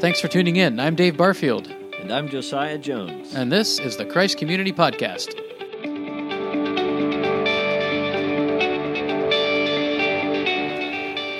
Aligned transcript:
Thanks 0.00 0.20
for 0.20 0.28
tuning 0.28 0.56
in. 0.56 0.80
I'm 0.80 0.94
Dave 0.94 1.16
Barfield, 1.16 1.68
And 2.00 2.10
I'm 2.10 2.28
Josiah 2.28 2.78
Jones. 2.78 3.34
and 3.34 3.52
this 3.52 3.78
is 3.78 3.96
the 3.96 4.06
Christ 4.06 4.38
Community 4.38 4.72
Podcast. 4.72 5.34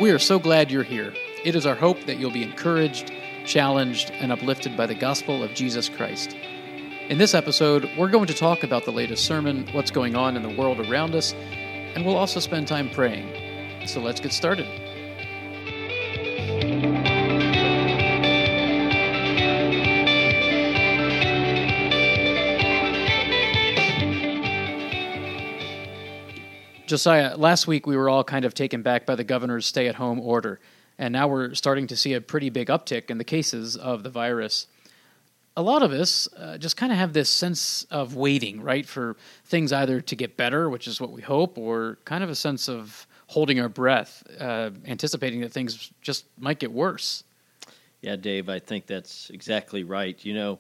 We 0.01 0.11
are 0.11 0.19
so 0.19 0.39
glad 0.39 0.71
you're 0.71 0.83
here. 0.83 1.13
It 1.45 1.55
is 1.55 1.67
our 1.67 1.75
hope 1.75 1.99
that 2.07 2.19
you'll 2.19 2.31
be 2.33 2.43
encouraged, 2.43 3.13
challenged, 3.45 4.11
and 4.13 4.33
uplifted 4.33 4.75
by 4.75 4.87
the 4.87 4.95
gospel 4.95 5.43
of 5.43 5.51
Jesus 5.53 5.91
Christ. 5.91 6.35
In 7.11 7.19
this 7.19 7.35
episode, 7.35 7.87
we're 7.99 8.09
going 8.09 8.27
to 8.27 8.35
talk 8.35 8.63
about 8.63 8.87
the 8.87 8.93
latest 8.93 9.27
sermon, 9.27 9.67
what's 9.73 9.91
going 9.91 10.17
on 10.17 10.37
in 10.39 10.43
the 10.43 10.57
world 10.57 10.81
around 10.81 11.15
us, 11.15 11.35
and 11.95 12.07
we'll 12.07 12.17
also 12.17 12.41
spend 12.41 12.67
time 12.67 12.89
praying. 12.91 13.87
So 13.87 14.01
let's 14.01 14.21
get 14.21 14.33
started. 14.33 14.67
Josiah, 26.91 27.37
last 27.37 27.69
week 27.69 27.87
we 27.87 27.97
were 27.97 28.09
all 28.09 28.25
kind 28.25 28.45
of 28.45 28.53
taken 28.53 28.83
back 28.83 29.07
by 29.07 29.15
the 29.15 29.23
governor's 29.23 29.65
stay 29.65 29.87
at 29.87 29.95
home 29.95 30.19
order, 30.19 30.59
and 30.99 31.13
now 31.13 31.29
we're 31.29 31.55
starting 31.55 31.87
to 31.87 31.97
see 31.97 32.15
a 32.15 32.21
pretty 32.21 32.51
big 32.51 32.67
uptick 32.67 33.11
in 33.11 33.19
the 33.19 33.23
cases 33.23 33.77
of 33.77 34.03
the 34.03 34.11
virus. 34.11 34.67
A 35.57 35.63
lot 35.63 35.85
of 35.85 35.93
us 35.93 36.29
uh, 36.37 36.59
just 36.59 36.77
kind 36.77 36.91
of 36.91 36.99
have 36.99 37.13
this 37.13 37.31
sense 37.31 37.85
of 37.93 38.17
waiting, 38.17 38.61
right, 38.61 38.85
for 38.85 39.17
things 39.45 39.73
either 39.73 40.01
to 40.01 40.17
get 40.17 40.37
better, 40.37 40.69
which 40.69 40.89
is 40.89 41.01
what 41.01 41.13
we 41.13 41.23
hope, 41.23 41.59
or 41.59 41.99
kind 42.05 42.25
of 42.25 42.29
a 42.29 42.35
sense 42.35 42.69
of 42.69 43.07
holding 43.29 43.61
our 43.61 43.69
breath, 43.69 44.25
uh, 44.41 44.71
anticipating 44.85 45.43
that 45.43 45.53
things 45.53 45.93
just 46.03 46.25
might 46.41 46.59
get 46.59 46.73
worse. 46.73 47.23
Yeah, 48.01 48.17
Dave, 48.17 48.49
I 48.49 48.59
think 48.59 48.89
that's 48.89 49.31
exactly 49.31 49.85
right. 49.85 50.19
You 50.25 50.35
know, 50.35 50.59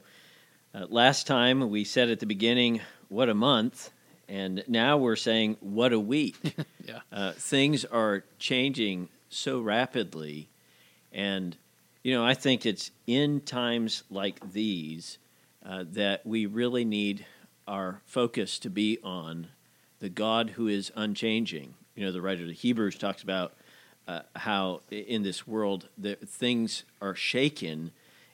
uh, 0.76 0.86
last 0.90 1.26
time 1.26 1.70
we 1.70 1.82
said 1.82 2.08
at 2.08 2.20
the 2.20 2.26
beginning, 2.26 2.80
what 3.08 3.28
a 3.28 3.34
month, 3.34 3.90
and 4.30 4.64
now 4.68 4.96
we're 4.96 5.16
saying, 5.16 5.56
what 5.60 5.92
a 5.92 6.00
week. 6.00 6.36
Yeah. 6.86 7.00
uh, 7.12 7.32
things 7.32 7.84
are 7.84 8.24
changing 8.40 9.10
so 9.28 9.60
rapidly, 9.60 10.48
and, 11.12 11.56
you 12.02 12.12
know, 12.12 12.24
I 12.24 12.34
think 12.34 12.66
it's 12.66 12.90
in 13.06 13.42
times 13.42 14.02
like 14.10 14.52
these 14.52 15.18
uh, 15.64 15.84
that 15.92 16.26
we 16.26 16.46
really 16.46 16.84
need 16.84 17.26
our 17.68 18.00
focus 18.06 18.58
to 18.60 18.70
be 18.70 18.98
on 19.04 19.48
the 20.00 20.08
God 20.08 20.50
who 20.50 20.66
is 20.66 20.90
unchanging. 20.96 21.74
You 21.94 22.06
know, 22.06 22.12
the 22.12 22.20
writer 22.22 22.42
of 22.42 22.50
Hebrews 22.50 22.98
talks 22.98 23.22
about 23.22 23.52
uh, 24.08 24.22
how 24.34 24.80
in 24.90 25.22
this 25.22 25.46
world 25.46 25.88
the 25.96 26.16
things 26.16 26.82
are 27.00 27.14
shaken. 27.14 27.92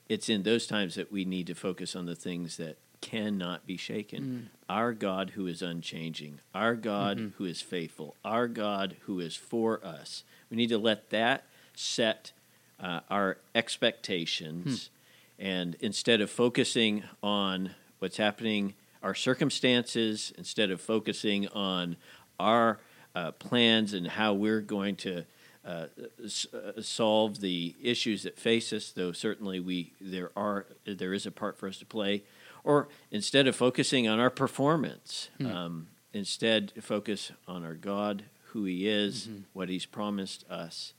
It's 0.09 0.31
in 0.31 0.45
those 0.45 0.67
times 0.67 0.95
that 0.95 1.13
we 1.13 1.27
need 1.27 1.47
to 1.49 1.55
focus 1.55 1.95
on 1.95 2.07
the 2.07 2.15
things 2.15 2.57
that 2.57 2.79
cannot 3.01 3.67
be 3.67 3.77
shaken. 3.77 4.51
Our 4.69 4.93
God 4.93 5.31
who 5.31 5.47
is 5.47 5.63
unchanging, 5.63 6.41
our 6.55 6.75
God 6.75 7.33
who 7.39 7.45
is 7.45 7.61
faithful, 7.63 8.17
our 8.25 8.49
God 8.49 8.97
who 9.03 9.21
is 9.21 9.37
for 9.37 9.85
us. 9.85 10.25
We 10.51 10.57
need 10.57 10.69
to 10.71 10.79
let 10.79 11.11
that 11.11 11.45
set 11.75 12.33
uh, 12.81 13.01
our 13.09 13.39
expectations, 13.55 14.91
and 15.39 15.77
instead 15.81 16.21
of 16.21 16.31
focusing 16.31 17.03
on 17.23 17.75
what's 17.99 18.17
happening, 18.17 18.75
our 19.03 19.15
circumstances, 19.15 20.33
instead 20.39 20.71
of 20.71 20.81
focusing 20.81 21.49
on 21.49 21.97
our 22.41 22.79
uh, 23.15 23.31
plans 23.33 23.93
and 23.95 24.07
how 24.07 24.35
we're 24.35 24.61
going 24.61 24.97
to 24.97 25.25
uh, 25.65 25.87
s- 26.25 26.47
uh, 26.53 26.81
solve 26.83 27.41
the 27.41 27.75
issues 27.83 28.23
that 28.25 28.39
face 28.39 28.73
us, 28.73 28.91
though 28.93 29.13
certainly 29.13 29.59
we 29.61 29.93
there 30.01 30.31
are 30.37 30.67
there 30.85 31.13
is 31.15 31.27
a 31.27 31.31
part 31.31 31.57
for 31.59 31.67
us 31.69 31.79
to 31.79 31.87
play, 31.87 32.23
or 32.67 32.89
instead 33.13 33.47
of 33.47 33.55
focusing 33.57 34.07
on 34.09 34.19
our 34.19 34.29
performance, 34.29 35.31
um, 35.41 35.87
instead 36.13 36.73
focus 36.83 37.31
on 37.47 37.65
our 37.65 37.75
God, 37.75 38.25
who 38.49 38.65
He 38.65 38.89
is, 38.89 39.29
what 39.53 39.69
He's 39.69 39.87
promised 39.87 40.45
us. 40.51 40.93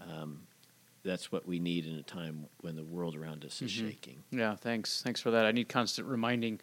Um, 0.00 0.42
that's 1.02 1.32
what 1.32 1.46
we 1.46 1.58
need 1.58 1.86
in 1.86 1.94
a 1.94 2.02
time 2.02 2.46
when 2.60 2.76
the 2.76 2.84
world 2.84 3.16
around 3.16 3.44
us 3.44 3.62
is 3.62 3.70
shaking. 3.70 4.22
Yeah, 4.30 4.56
thanks. 4.56 5.02
Thanks 5.02 5.20
for 5.20 5.30
that. 5.30 5.46
I 5.46 5.52
need 5.52 5.68
constant 5.68 6.06
reminding 6.06 6.60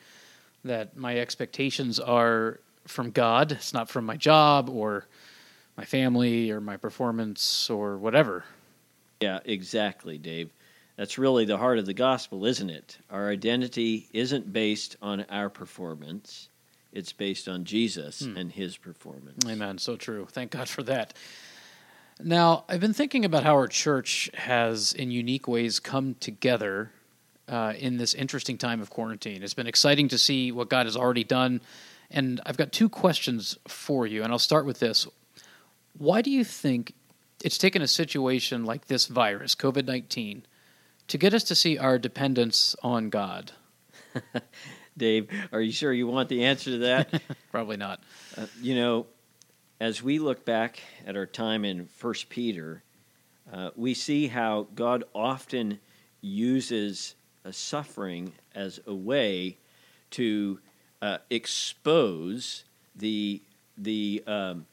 that 0.64 0.96
my 0.96 1.18
expectations 1.18 2.00
are 2.00 2.60
from 2.86 3.10
God. 3.12 3.54
It's 3.54 3.74
not 3.74 3.90
from 3.90 4.06
my 4.06 4.18
job 4.18 4.70
or 4.70 5.08
my 5.76 5.86
family 5.86 6.52
or 6.52 6.62
my 6.62 6.78
performance 6.78 7.70
or 7.70 7.98
whatever. 7.98 8.44
Yeah, 9.22 9.40
exactly, 9.46 10.18
Dave. 10.18 10.52
That's 10.96 11.18
really 11.18 11.46
the 11.46 11.58
heart 11.58 11.80
of 11.80 11.86
the 11.86 11.94
gospel, 11.94 12.46
isn't 12.46 12.70
it? 12.70 12.98
Our 13.10 13.30
identity 13.30 14.08
isn't 14.14 14.54
based 14.54 14.96
on 15.02 15.26
our 15.30 15.50
performance, 15.50 16.50
it's 16.92 17.12
based 17.12 17.48
on 17.48 17.66
Jesus 17.66 18.22
and 18.22 18.52
his 18.52 18.78
performance. 18.78 19.44
Amen. 19.48 19.80
So 19.80 19.96
true. 19.96 20.28
Thank 20.30 20.52
God 20.52 20.70
for 20.70 20.84
that. 20.84 21.14
Now, 22.22 22.66
I've 22.70 22.80
been 22.80 22.94
thinking 22.94 23.26
about 23.26 23.44
how 23.44 23.56
our 23.56 23.68
church 23.68 24.30
has, 24.36 24.94
in 24.94 25.10
unique 25.10 25.48
ways, 25.48 25.80
come 25.80 26.16
together 26.20 26.92
uh, 27.48 27.74
in 27.78 27.98
this 27.98 28.14
interesting 28.14 28.58
time 28.58 28.82
of 28.82 28.92
quarantine. 28.92 29.42
It's 29.42 29.56
been 29.56 29.68
exciting 29.68 30.10
to 30.10 30.18
see 30.20 30.52
what 30.52 30.70
God 30.70 30.86
has 30.86 30.96
already 30.96 31.24
done. 31.24 31.62
And 32.12 32.40
I've 32.46 32.58
got 32.58 32.72
two 32.72 32.88
questions 32.90 33.58
for 33.68 34.06
you, 34.06 34.24
and 34.24 34.32
I'll 34.32 34.40
start 34.40 34.66
with 34.66 34.80
this. 34.80 35.08
Why 35.98 36.22
do 36.22 36.30
you 36.30 36.44
think 36.44 36.94
it's 37.44 37.58
taken 37.58 37.82
a 37.82 37.88
situation 37.88 38.64
like 38.64 38.86
this 38.86 39.08
virus, 39.08 39.56
COVID 39.56 39.86
19, 39.86 40.46
to 41.14 41.20
get 41.20 41.36
us 41.36 41.44
to 41.44 41.54
see 41.54 41.78
our 41.78 42.00
dependence 42.00 42.76
on 42.82 43.12
God? 43.12 43.52
Dave, 44.98 45.30
are 45.52 45.62
you 45.62 45.72
sure 45.72 45.94
you 45.94 46.08
want 46.08 46.28
the 46.28 46.44
answer 46.46 46.72
to 46.72 46.78
that? 46.80 47.22
Probably 47.52 47.78
not. 47.78 48.00
Uh, 48.36 48.48
you 48.60 48.74
know, 48.74 49.06
as 49.80 50.02
we 50.02 50.18
look 50.18 50.44
back 50.44 50.80
at 51.06 51.16
our 51.16 51.28
time 51.28 51.66
in 51.66 51.86
First 51.86 52.30
Peter, 52.30 52.82
uh, 53.54 53.70
we 53.76 53.94
see 53.94 54.26
how 54.26 54.66
God 54.74 55.04
often 55.14 55.80
uses 56.22 57.14
suffering 57.52 58.34
as 58.56 58.80
a 58.88 58.96
way 58.96 59.58
to 60.10 60.58
uh, 61.04 61.20
expose 61.30 62.64
the 62.96 63.40
the 63.78 64.24
um, 64.26 64.66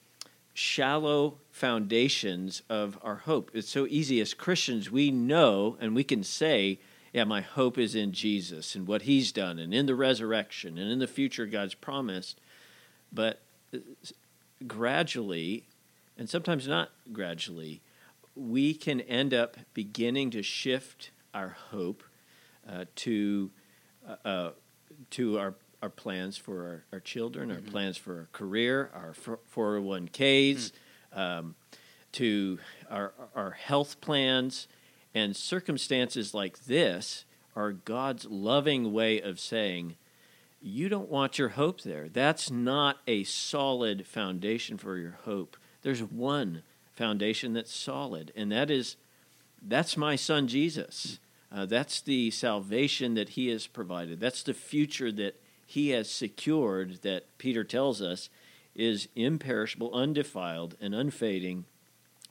shallow 0.54 1.38
foundations 1.50 2.62
of 2.68 2.98
our 3.02 3.16
hope. 3.16 3.50
It's 3.54 3.68
so 3.68 3.86
easy 3.88 4.20
as 4.20 4.34
Christians, 4.34 4.90
we 4.90 5.10
know 5.10 5.76
and 5.80 5.94
we 5.94 6.04
can 6.04 6.22
say, 6.22 6.78
"Yeah, 7.12 7.24
my 7.24 7.40
hope 7.40 7.78
is 7.78 7.94
in 7.94 8.12
Jesus 8.12 8.74
and 8.74 8.86
what 8.86 9.02
He's 9.02 9.32
done, 9.32 9.58
and 9.58 9.72
in 9.72 9.86
the 9.86 9.94
resurrection, 9.94 10.78
and 10.78 10.90
in 10.90 10.98
the 10.98 11.06
future 11.06 11.46
God's 11.46 11.74
promised." 11.74 12.40
But 13.12 13.40
uh, 13.74 13.78
gradually, 14.66 15.64
and 16.16 16.28
sometimes 16.28 16.68
not 16.68 16.90
gradually, 17.12 17.80
we 18.36 18.74
can 18.74 19.00
end 19.02 19.34
up 19.34 19.56
beginning 19.74 20.30
to 20.30 20.42
shift 20.42 21.10
our 21.34 21.56
hope 21.70 22.02
uh, 22.68 22.84
to 22.96 23.50
uh, 24.06 24.28
uh, 24.28 24.50
to 25.10 25.38
our 25.38 25.54
our 25.82 25.88
plans 25.88 26.36
for 26.36 26.62
our, 26.66 26.84
our 26.92 27.00
children, 27.00 27.50
our 27.50 27.60
plans 27.60 27.96
for 27.96 28.18
our 28.18 28.28
career, 28.32 28.90
our 28.94 29.14
four 29.14 29.38
hundred 29.74 29.80
one 29.82 30.08
ks, 30.08 30.72
um, 31.12 31.54
to 32.12 32.58
our 32.90 33.12
our 33.34 33.52
health 33.52 34.00
plans, 34.00 34.68
and 35.14 35.34
circumstances 35.34 36.34
like 36.34 36.64
this 36.64 37.24
are 37.56 37.72
God's 37.72 38.26
loving 38.26 38.92
way 38.92 39.20
of 39.20 39.40
saying, 39.40 39.96
you 40.62 40.88
don't 40.88 41.08
want 41.08 41.38
your 41.38 41.50
hope 41.50 41.80
there. 41.80 42.08
That's 42.08 42.50
not 42.50 42.98
a 43.06 43.24
solid 43.24 44.06
foundation 44.06 44.76
for 44.76 44.98
your 44.98 45.18
hope. 45.24 45.56
There's 45.82 46.02
one 46.02 46.62
foundation 46.92 47.54
that's 47.54 47.74
solid, 47.74 48.30
and 48.36 48.52
that 48.52 48.70
is 48.70 48.96
that's 49.62 49.96
my 49.96 50.16
son 50.16 50.48
Jesus. 50.48 51.18
Uh, 51.52 51.66
that's 51.66 52.00
the 52.00 52.30
salvation 52.30 53.14
that 53.14 53.30
he 53.30 53.48
has 53.48 53.66
provided. 53.66 54.20
That's 54.20 54.42
the 54.42 54.54
future 54.54 55.10
that 55.12 55.40
he 55.70 55.90
has 55.90 56.10
secured 56.10 57.00
that 57.02 57.38
Peter 57.38 57.62
tells 57.62 58.02
us 58.02 58.28
is 58.74 59.06
imperishable, 59.14 59.94
undefiled, 59.94 60.74
and 60.80 60.96
unfading, 60.96 61.64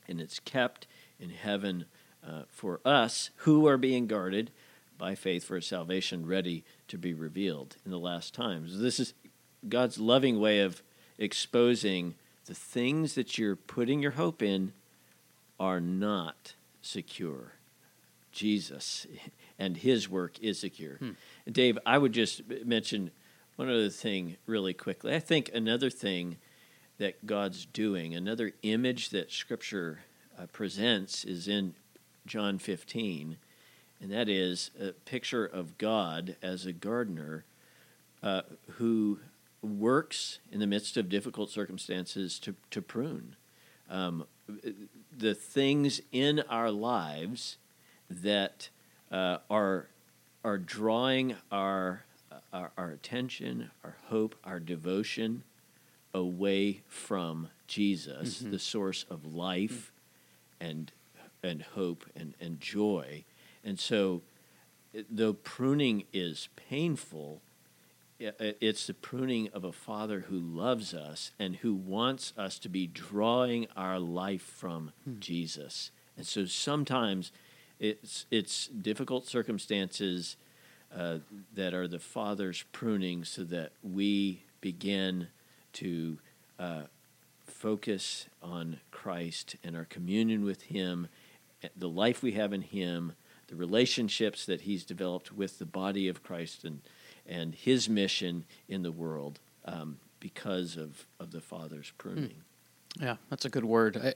and 0.09 0.19
it's 0.19 0.41
kept 0.41 0.87
in 1.21 1.29
heaven 1.29 1.85
uh, 2.21 2.41
for 2.49 2.81
us 2.83 3.29
who 3.37 3.65
are 3.65 3.77
being 3.77 4.07
guarded 4.07 4.51
by 4.97 5.15
faith 5.15 5.45
for 5.45 5.55
a 5.55 5.61
salvation 5.61 6.25
ready 6.25 6.65
to 6.89 6.97
be 6.97 7.13
revealed 7.13 7.77
in 7.85 7.91
the 7.91 7.97
last 7.97 8.33
times. 8.33 8.81
This 8.81 8.99
is 8.99 9.13
God's 9.69 9.99
loving 9.99 10.37
way 10.41 10.59
of 10.59 10.83
exposing 11.17 12.15
the 12.45 12.53
things 12.53 13.15
that 13.15 13.37
you're 13.37 13.55
putting 13.55 14.01
your 14.01 14.11
hope 14.11 14.41
in 14.41 14.73
are 15.57 15.79
not 15.79 16.55
secure. 16.81 17.53
Jesus 18.33 19.07
and 19.57 19.77
his 19.77 20.09
work 20.09 20.37
is 20.41 20.59
secure. 20.59 20.95
Hmm. 20.95 21.11
Dave, 21.49 21.79
I 21.85 21.97
would 21.97 22.11
just 22.11 22.41
mention 22.65 23.11
one 23.59 23.69
other 23.69 23.89
thing 23.89 24.37
really 24.45 24.73
quickly. 24.73 25.13
I 25.13 25.19
think 25.19 25.51
another 25.53 25.89
thing 25.89 26.37
that 26.97 27.25
God's 27.25 27.65
doing, 27.65 28.15
another 28.15 28.53
image 28.61 29.09
that 29.09 29.33
Scripture 29.33 29.99
uh, 30.39 30.45
presents 30.45 31.25
is 31.25 31.49
in 31.49 31.75
John 32.25 32.57
15. 32.57 33.35
and 33.99 34.11
that 34.13 34.29
is 34.29 34.71
a 34.81 34.93
picture 34.93 35.45
of 35.45 35.77
God 35.77 36.37
as 36.41 36.65
a 36.65 36.71
gardener 36.71 37.43
uh, 38.23 38.43
who 38.77 39.19
works 39.61 40.39
in 40.49 40.61
the 40.61 40.67
midst 40.67 40.95
of 40.95 41.09
difficult 41.09 41.49
circumstances 41.49 42.39
to, 42.39 42.55
to 42.71 42.81
prune. 42.81 43.35
Um, 43.89 44.25
the 45.11 45.35
things 45.35 45.99
in 46.13 46.39
our 46.49 46.71
lives 46.71 47.57
that 48.09 48.69
uh, 49.11 49.39
are, 49.49 49.87
are 50.45 50.57
drawing 50.57 51.35
our, 51.51 52.05
our, 52.53 52.71
our 52.77 52.91
attention, 52.91 53.71
our 53.83 53.97
hope, 54.07 54.35
our 54.43 54.59
devotion 54.59 55.43
away 56.13 56.81
from 56.87 57.49
Jesus, 57.67 58.41
Mhm. 58.41 58.51
the 58.51 58.59
source 58.59 59.05
of 59.09 59.33
life 59.35 59.91
and, 60.59 60.91
and 61.43 61.61
hope 61.61 62.05
and, 62.15 62.33
and 62.39 62.59
joy. 62.59 63.23
And 63.63 63.79
so, 63.79 64.21
though 65.09 65.33
pruning 65.33 66.05
is 66.11 66.49
painful, 66.55 67.41
it's 68.19 68.87
the 68.87 68.93
pruning 68.93 69.47
of 69.53 69.63
a 69.63 69.71
father 69.71 70.21
who 70.21 70.39
loves 70.39 70.93
us 70.93 71.31
and 71.39 71.57
who 71.57 71.73
wants 71.73 72.33
us 72.37 72.59
to 72.59 72.67
be 72.69 72.85
drawing 72.87 73.67
our 73.77 73.99
life 73.99 74.41
from 74.41 74.91
Jesus. 75.19 75.91
And 76.17 76.25
so 76.27 76.45
sometimes 76.45 77.31
it's 77.79 78.25
it's 78.29 78.67
difficult 78.67 79.25
circumstances 79.25 80.35
uh, 80.95 81.19
that 81.53 81.73
are 81.73 81.87
the 81.87 81.99
father's 81.99 82.63
pruning, 82.71 83.23
so 83.23 83.43
that 83.43 83.71
we 83.83 84.43
begin 84.61 85.27
to 85.73 86.17
uh, 86.57 86.83
focus 87.45 88.27
on 88.41 88.79
Christ 88.91 89.55
and 89.63 89.75
our 89.75 89.85
communion 89.85 90.43
with 90.43 90.63
Him, 90.63 91.07
the 91.75 91.89
life 91.89 92.23
we 92.23 92.33
have 92.33 92.53
in 92.53 92.61
Him, 92.61 93.13
the 93.47 93.55
relationships 93.55 94.45
that 94.45 94.61
He's 94.61 94.83
developed 94.83 95.31
with 95.31 95.59
the 95.59 95.65
body 95.65 96.07
of 96.07 96.23
Christ, 96.23 96.63
and 96.63 96.81
and 97.27 97.53
His 97.53 97.87
mission 97.87 98.45
in 98.67 98.81
the 98.81 98.91
world 98.91 99.39
um, 99.65 99.99
because 100.19 100.77
of 100.77 101.05
of 101.19 101.31
the 101.31 101.41
Father's 101.41 101.91
pruning. 101.97 102.35
Yeah, 102.99 103.17
that's 103.29 103.45
a 103.45 103.49
good 103.49 103.65
word. 103.65 103.97
I, 103.97 104.13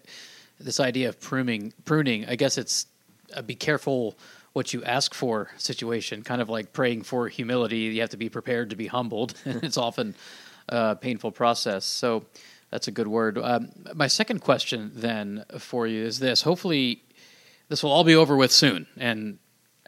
this 0.59 0.79
idea 0.79 1.09
of 1.09 1.19
pruning, 1.19 1.73
pruning. 1.85 2.25
I 2.27 2.35
guess 2.35 2.57
it's 2.57 2.87
a 3.33 3.43
be 3.43 3.55
careful 3.55 4.17
what 4.53 4.73
you 4.73 4.83
ask 4.83 5.13
for 5.13 5.49
situation. 5.57 6.23
Kind 6.23 6.41
of 6.41 6.49
like 6.49 6.73
praying 6.73 7.03
for 7.03 7.27
humility. 7.27 7.77
You 7.77 8.01
have 8.01 8.11
to 8.11 8.17
be 8.17 8.29
prepared 8.29 8.69
to 8.69 8.75
be 8.75 8.87
humbled, 8.87 9.33
and 9.45 9.63
it's 9.63 9.77
often 9.77 10.15
a 10.69 10.95
painful 10.95 11.31
process. 11.31 11.85
So 11.85 12.25
that's 12.69 12.87
a 12.87 12.91
good 12.91 13.07
word. 13.07 13.37
Um, 13.37 13.69
my 13.93 14.07
second 14.07 14.39
question 14.39 14.91
then 14.95 15.45
for 15.57 15.85
you 15.87 16.03
is 16.03 16.19
this: 16.19 16.43
Hopefully, 16.43 17.03
this 17.69 17.83
will 17.83 17.91
all 17.91 18.03
be 18.03 18.15
over 18.15 18.35
with 18.35 18.51
soon. 18.51 18.87
And 18.97 19.39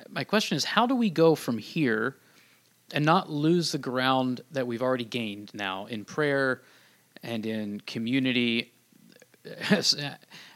my 0.09 0.23
question 0.23 0.57
is, 0.57 0.65
how 0.65 0.85
do 0.85 0.95
we 0.95 1.09
go 1.09 1.35
from 1.35 1.57
here 1.57 2.15
and 2.93 3.05
not 3.05 3.29
lose 3.29 3.71
the 3.71 3.77
ground 3.77 4.41
that 4.51 4.67
we've 4.67 4.81
already 4.81 5.05
gained 5.05 5.51
now 5.53 5.85
in 5.85 6.05
prayer 6.05 6.61
and 7.23 7.45
in 7.45 7.81
community? 7.81 8.71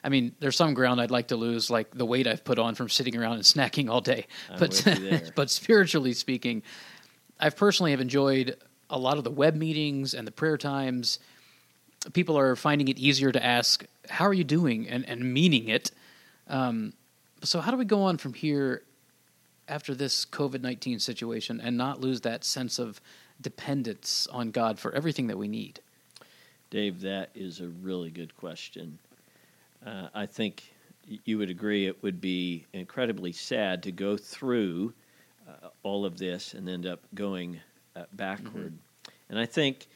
I 0.03 0.09
mean, 0.09 0.35
there's 0.39 0.55
some 0.55 0.73
ground 0.73 1.01
I'd 1.01 1.11
like 1.11 1.27
to 1.29 1.35
lose, 1.35 1.69
like 1.69 1.91
the 1.91 2.05
weight 2.05 2.27
I've 2.27 2.43
put 2.43 2.59
on 2.59 2.75
from 2.75 2.89
sitting 2.89 3.15
around 3.17 3.33
and 3.33 3.43
snacking 3.43 3.89
all 3.89 4.01
day. 4.01 4.27
I'm 4.49 4.59
but 4.59 4.69
with 4.69 4.87
you 4.87 5.09
there. 5.09 5.31
but 5.35 5.49
spiritually 5.49 6.13
speaking, 6.13 6.63
I've 7.39 7.55
personally 7.55 7.91
have 7.91 8.01
enjoyed 8.01 8.57
a 8.89 8.97
lot 8.97 9.17
of 9.17 9.23
the 9.23 9.31
web 9.31 9.55
meetings 9.55 10.13
and 10.13 10.25
the 10.25 10.31
prayer 10.31 10.57
times. 10.57 11.19
People 12.13 12.37
are 12.37 12.55
finding 12.55 12.87
it 12.87 12.97
easier 12.97 13.31
to 13.31 13.43
ask, 13.43 13.85
"How 14.09 14.25
are 14.25 14.33
you 14.33 14.43
doing?" 14.43 14.87
and 14.87 15.07
and 15.07 15.33
meaning 15.33 15.67
it. 15.67 15.91
Um, 16.47 16.93
so 17.43 17.61
how 17.61 17.71
do 17.71 17.77
we 17.77 17.85
go 17.85 18.03
on 18.03 18.17
from 18.17 18.33
here 18.33 18.83
after 19.67 19.93
this 19.93 20.25
COVID 20.25 20.61
nineteen 20.61 20.99
situation 20.99 21.59
and 21.61 21.77
not 21.77 22.01
lose 22.01 22.21
that 22.21 22.43
sense 22.43 22.79
of 22.79 23.01
dependence 23.41 24.27
on 24.31 24.51
God 24.51 24.79
for 24.79 24.93
everything 24.93 25.27
that 25.27 25.37
we 25.37 25.47
need? 25.47 25.81
Dave, 26.69 27.01
that 27.01 27.29
is 27.33 27.61
a 27.61 27.67
really 27.67 28.11
good 28.11 28.35
question. 28.37 28.99
Uh, 29.85 30.07
I 30.13 30.25
think 30.25 30.63
you 31.25 31.37
would 31.39 31.49
agree 31.49 31.87
it 31.87 32.03
would 32.03 32.21
be 32.21 32.65
incredibly 32.73 33.31
sad 33.31 33.81
to 33.83 33.91
go 33.91 34.15
through 34.17 34.93
uh, 35.47 35.69
all 35.83 36.05
of 36.05 36.17
this 36.17 36.53
and 36.53 36.69
end 36.69 36.85
up 36.85 36.99
going 37.15 37.59
uh, 37.95 38.03
backward. 38.13 38.77
And 39.29 39.39
I 39.39 39.45
think 39.45 39.87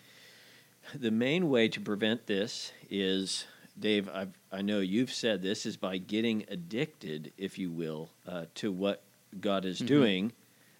the 0.95 1.11
main 1.11 1.49
way 1.49 1.67
to 1.67 1.79
prevent 1.79 2.25
this 2.25 2.71
is, 2.89 3.45
Dave, 3.79 4.09
I've, 4.09 4.33
I 4.51 4.61
know 4.61 4.79
you've 4.79 5.13
said 5.13 5.41
this, 5.43 5.65
is 5.65 5.77
by 5.77 5.97
getting 5.97 6.43
addicted, 6.49 7.31
if 7.37 7.59
you 7.59 7.69
will, 7.69 8.09
uh, 8.27 8.45
to 8.55 8.71
what 8.71 9.03
God 9.39 9.65
is 9.65 9.79
Mhm. 9.81 9.87
doing, 9.87 10.31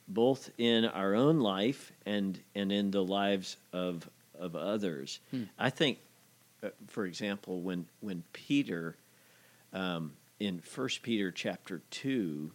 both 0.08 0.50
in 0.58 0.86
our 0.86 1.14
own 1.14 1.40
life 1.40 1.92
and, 2.06 2.40
and 2.56 2.72
in 2.72 2.90
the 2.92 3.04
lives 3.04 3.58
of, 3.72 4.10
of 4.38 4.56
others. 4.56 5.20
Hmm. 5.32 5.44
I 5.58 5.70
think, 5.70 6.00
uh, 6.64 6.70
for 6.88 7.06
example, 7.06 7.62
when, 7.62 7.86
when 8.02 8.24
Peter, 8.34 8.96
um, 9.72 10.14
in 10.40 10.60
First 10.60 11.02
Peter 11.04 11.32
chapter 11.32 11.82
2, 11.92 12.52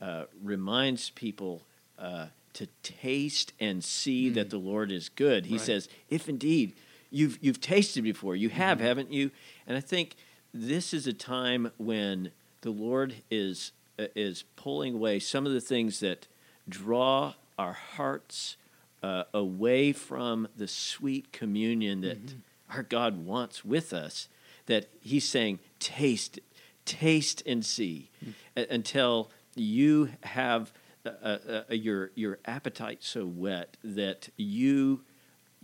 uh, 0.00 0.24
reminds 0.42 1.10
people 1.10 1.62
uh, 1.98 2.26
to 2.52 2.66
taste 2.82 3.52
and 3.60 3.82
see 3.82 4.28
Hmm. 4.28 4.34
that 4.34 4.50
the 4.50 4.58
Lord 4.58 4.90
is 4.90 5.08
good. 5.08 5.46
He 5.46 5.56
Right. 5.56 5.60
says, 5.64 5.88
"If 6.10 6.28
indeed 6.28 6.74
you've 7.10 7.38
you've 7.42 7.60
tasted 7.60 8.02
before, 8.02 8.36
you 8.36 8.48
have, 8.50 8.78
Mhm. 8.78 8.82
haven't 8.82 9.12
you?" 9.12 9.30
And 9.66 9.76
I 9.76 9.80
think 9.80 10.16
this 10.52 10.92
is 10.94 11.06
a 11.06 11.12
time 11.12 11.70
when 11.78 12.32
the 12.62 12.70
Lord 12.70 13.14
is 13.30 13.72
uh, 13.98 14.08
is 14.14 14.44
pulling 14.56 14.94
away 14.94 15.18
some 15.18 15.46
of 15.46 15.52
the 15.54 15.60
things 15.60 16.00
that 16.00 16.28
draw 16.68 17.34
our 17.58 17.72
hearts 17.72 18.56
uh, 19.02 19.24
away 19.34 19.92
from 19.92 20.48
the 20.56 20.66
sweet 20.68 21.32
communion 21.32 22.00
that 22.00 22.24
Mhm. 22.26 22.40
our 22.70 22.82
God 22.82 23.24
wants 23.24 23.64
with 23.64 23.92
us. 23.92 24.28
That 24.66 24.88
He's 25.00 25.24
saying, 25.28 25.60
"Taste, 25.78 26.40
taste 26.84 27.42
and 27.46 27.64
see," 27.64 28.10
a- 28.56 28.66
until 28.72 29.30
you 29.54 30.10
have 30.22 30.72
uh, 31.04 31.08
uh, 31.22 31.62
uh, 31.70 31.74
your 31.74 32.10
your 32.16 32.38
appetite 32.46 33.04
so 33.04 33.24
whet 33.26 33.76
that 33.84 34.28
you 34.36 35.04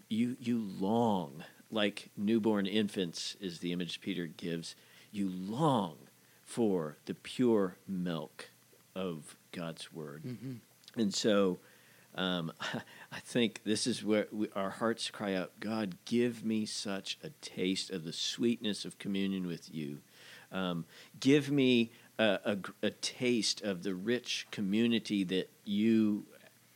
you 0.08 0.36
you 0.40 0.58
long 0.58 1.42
like 1.70 2.10
newborn 2.16 2.66
infants 2.66 3.36
is 3.40 3.58
the 3.58 3.72
image 3.72 4.00
Peter 4.00 4.26
gives. 4.26 4.76
You 5.10 5.28
long 5.28 5.96
for 6.44 6.96
the 7.06 7.14
pure 7.14 7.76
milk 7.88 8.50
of 8.94 9.36
God's 9.52 9.92
word, 9.92 10.22
Mm-hmm. 10.24 11.00
and 11.00 11.12
so. 11.14 11.58
Um, 12.14 12.52
I 13.12 13.20
think 13.20 13.62
this 13.64 13.86
is 13.86 14.04
where 14.04 14.26
we, 14.30 14.48
our 14.54 14.70
hearts 14.70 15.10
cry 15.10 15.34
out, 15.34 15.52
God, 15.60 15.96
give 16.04 16.44
me 16.44 16.66
such 16.66 17.18
a 17.22 17.30
taste 17.40 17.90
of 17.90 18.04
the 18.04 18.12
sweetness 18.12 18.84
of 18.84 18.98
communion 18.98 19.46
with 19.46 19.72
you. 19.72 19.98
Um, 20.50 20.84
give 21.18 21.50
me 21.50 21.92
a, 22.18 22.38
a 22.44 22.58
a 22.86 22.90
taste 22.90 23.62
of 23.62 23.82
the 23.82 23.94
rich 23.94 24.46
community 24.50 25.24
that 25.24 25.50
you 25.64 26.26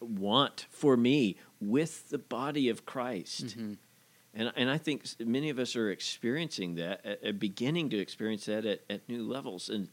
want 0.01 0.67
for 0.71 0.97
me 0.97 1.37
with 1.61 2.09
the 2.09 2.19
body 2.19 2.69
of 2.69 2.87
Christ. 2.87 3.47
Mm-hmm. 3.47 3.75
And, 4.35 4.53
and 4.55 4.71
I 4.71 4.79
think 4.79 5.05
many 5.19 5.49
of 5.49 5.59
us 5.59 5.77
are 5.77 5.91
experiencing 5.91 6.75
that, 6.75 7.19
uh, 7.27 7.33
beginning 7.33 7.91
to 7.91 7.99
experience 7.99 8.45
that 8.47 8.67
at, 8.67 8.83
at 8.91 9.09
new 9.09 9.27
levels. 9.27 9.69
And 9.71 9.89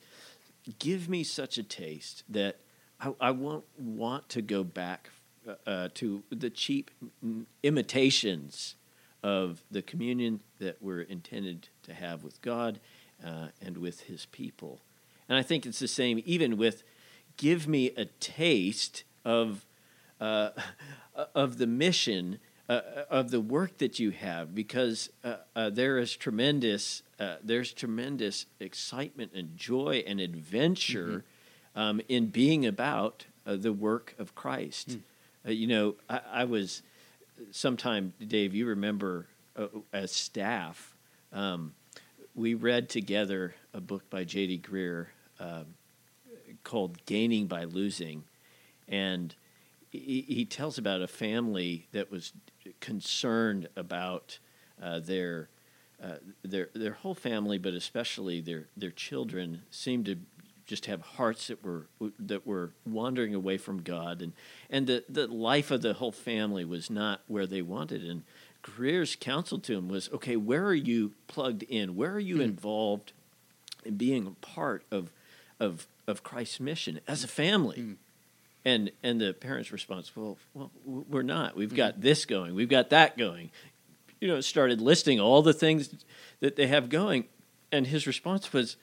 give 0.80 1.08
me 1.08 1.24
such 1.24 1.58
a 1.58 1.64
taste 1.64 2.24
that 2.30 2.60
I, 3.00 3.14
I 3.20 3.32
won't 3.32 3.64
want 3.78 4.30
to 4.30 4.42
go 4.42 4.64
back 4.64 5.10
uh, 5.48 5.70
uh, 5.70 5.90
to 5.96 6.24
the 6.30 6.50
cheap 6.50 6.92
mm, 7.24 7.46
imitations 7.62 8.76
of 9.22 9.64
the 9.72 9.82
communion 9.82 10.42
that 10.60 10.78
we're 10.82 11.02
intended 11.02 11.70
to 11.84 11.94
have 11.94 12.24
with 12.24 12.42
God 12.42 12.80
uh, 13.26 13.48
and 13.62 13.78
with 13.78 14.02
His 14.02 14.26
people. 14.28 14.82
And 15.30 15.38
I 15.38 15.42
think 15.42 15.66
it's 15.66 15.80
the 15.80 15.88
same 15.88 16.22
even 16.26 16.58
with 16.58 16.84
give 17.38 17.68
me 17.68 17.92
a 17.98 18.06
taste 18.06 19.04
of 19.26 19.66
uh, 20.20 20.50
of 21.36 21.58
the 21.58 21.68
mission 21.68 22.40
uh, 22.70 22.82
of 23.10 23.32
the 23.32 23.42
work 23.42 23.78
that 23.78 24.00
you 24.00 24.12
have 24.12 24.56
because 24.56 25.10
uh, 25.24 25.36
uh, 25.56 25.70
there 25.70 25.98
is 25.98 26.16
tremendous 26.16 27.04
uh, 27.20 27.36
there's 27.44 27.74
tremendous 27.74 28.46
excitement 28.60 29.32
and 29.34 29.58
joy 29.58 30.04
and 30.06 30.20
adventure 30.20 31.24
um, 31.76 32.02
in 32.08 32.28
being 32.28 32.66
about 32.66 33.26
uh, 33.46 33.56
the 33.56 33.74
work 33.74 34.16
of 34.18 34.36
Christ. 34.36 34.98
Uh, 35.46 35.52
you 35.52 35.68
know, 35.68 35.96
I, 36.10 36.22
I 36.32 36.44
was 36.46 36.82
sometime, 37.52 38.14
Dave. 38.26 38.54
You 38.54 38.68
remember 38.68 39.28
uh, 39.58 39.68
as 39.92 40.12
staff, 40.12 40.96
um, 41.32 41.74
we 42.36 42.54
read 42.54 42.90
together 42.90 43.56
a 43.74 43.82
book 43.82 44.10
by 44.10 44.24
J.D. 44.24 44.64
Greear 44.68 45.08
um, 45.40 45.66
called 46.64 47.06
"Gaining 47.06 47.48
by 47.48 47.66
Losing," 47.66 48.24
and 48.88 49.36
he, 49.92 50.26
he 50.28 50.46
tells 50.46 50.78
about 50.78 51.02
a 51.02 51.08
family 51.08 51.88
that 51.92 52.10
was 52.10 52.34
concerned 52.80 53.68
about 53.76 54.40
uh, 54.82 55.00
their 55.00 55.50
uh, 56.02 56.16
their 56.44 56.70
their 56.74 56.94
whole 56.94 57.16
family, 57.16 57.58
but 57.58 57.74
especially 57.74 58.40
their 58.42 58.68
their 58.78 58.92
children, 58.92 59.64
seemed 59.70 60.06
to 60.06 60.16
just 60.66 60.86
have 60.86 61.02
hearts 61.02 61.48
that 61.48 61.64
were 61.64 61.88
that 62.20 62.46
were 62.48 62.72
wandering 62.86 63.34
away 63.36 63.58
from 63.58 63.82
God, 63.82 64.22
and 64.22 64.34
and 64.70 64.88
the 64.88 65.04
the 65.10 65.28
life 65.28 65.72
of 65.72 65.82
the 65.82 65.94
whole 65.94 66.12
family 66.12 66.64
was 66.66 66.90
not 66.90 67.22
where 67.28 67.46
they 67.48 67.62
wanted. 67.62 68.04
And 68.04 68.24
Greear's 68.62 69.16
counsel 69.16 69.60
to 69.60 69.74
him 69.74 69.90
was, 69.90 70.10
okay, 70.14 70.36
where 70.38 70.66
are 70.66 70.74
you 70.74 71.12
plugged 71.28 71.64
in? 71.64 71.96
Where 71.96 72.12
are 72.14 72.20
you 72.20 72.38
Mm. 72.38 72.44
involved 72.44 73.12
in 73.84 73.96
being 73.98 74.26
a 74.28 74.32
part 74.46 74.84
of 74.92 75.12
of 75.60 75.88
of 76.08 76.24
Christ's 76.24 76.60
mission 76.60 77.00
as 77.08 77.24
a 77.24 77.28
family? 77.28 77.78
Mm. 77.78 77.96
And 78.66 78.92
and 79.04 79.20
the 79.20 79.34
parents' 79.34 79.72
response, 79.74 80.16
well, 80.16 80.38
well, 80.54 80.72
we're 80.86 81.22
not. 81.24 81.56
We've 81.58 81.72
Mm. 81.74 81.76
got 81.76 82.02
this 82.02 82.24
going. 82.26 82.56
We've 82.56 82.70
got 82.70 82.90
that 82.92 83.18
going. 83.18 83.52
You 84.22 84.30
know, 84.30 84.40
started 84.40 84.80
listing 84.80 85.20
all 85.20 85.42
the 85.42 85.52
things 85.54 85.94
that 86.40 86.56
they 86.56 86.68
have 86.68 86.88
going, 86.88 87.26
and 87.74 87.86
his 87.88 88.08
response 88.08 88.54
was, 88.54 88.78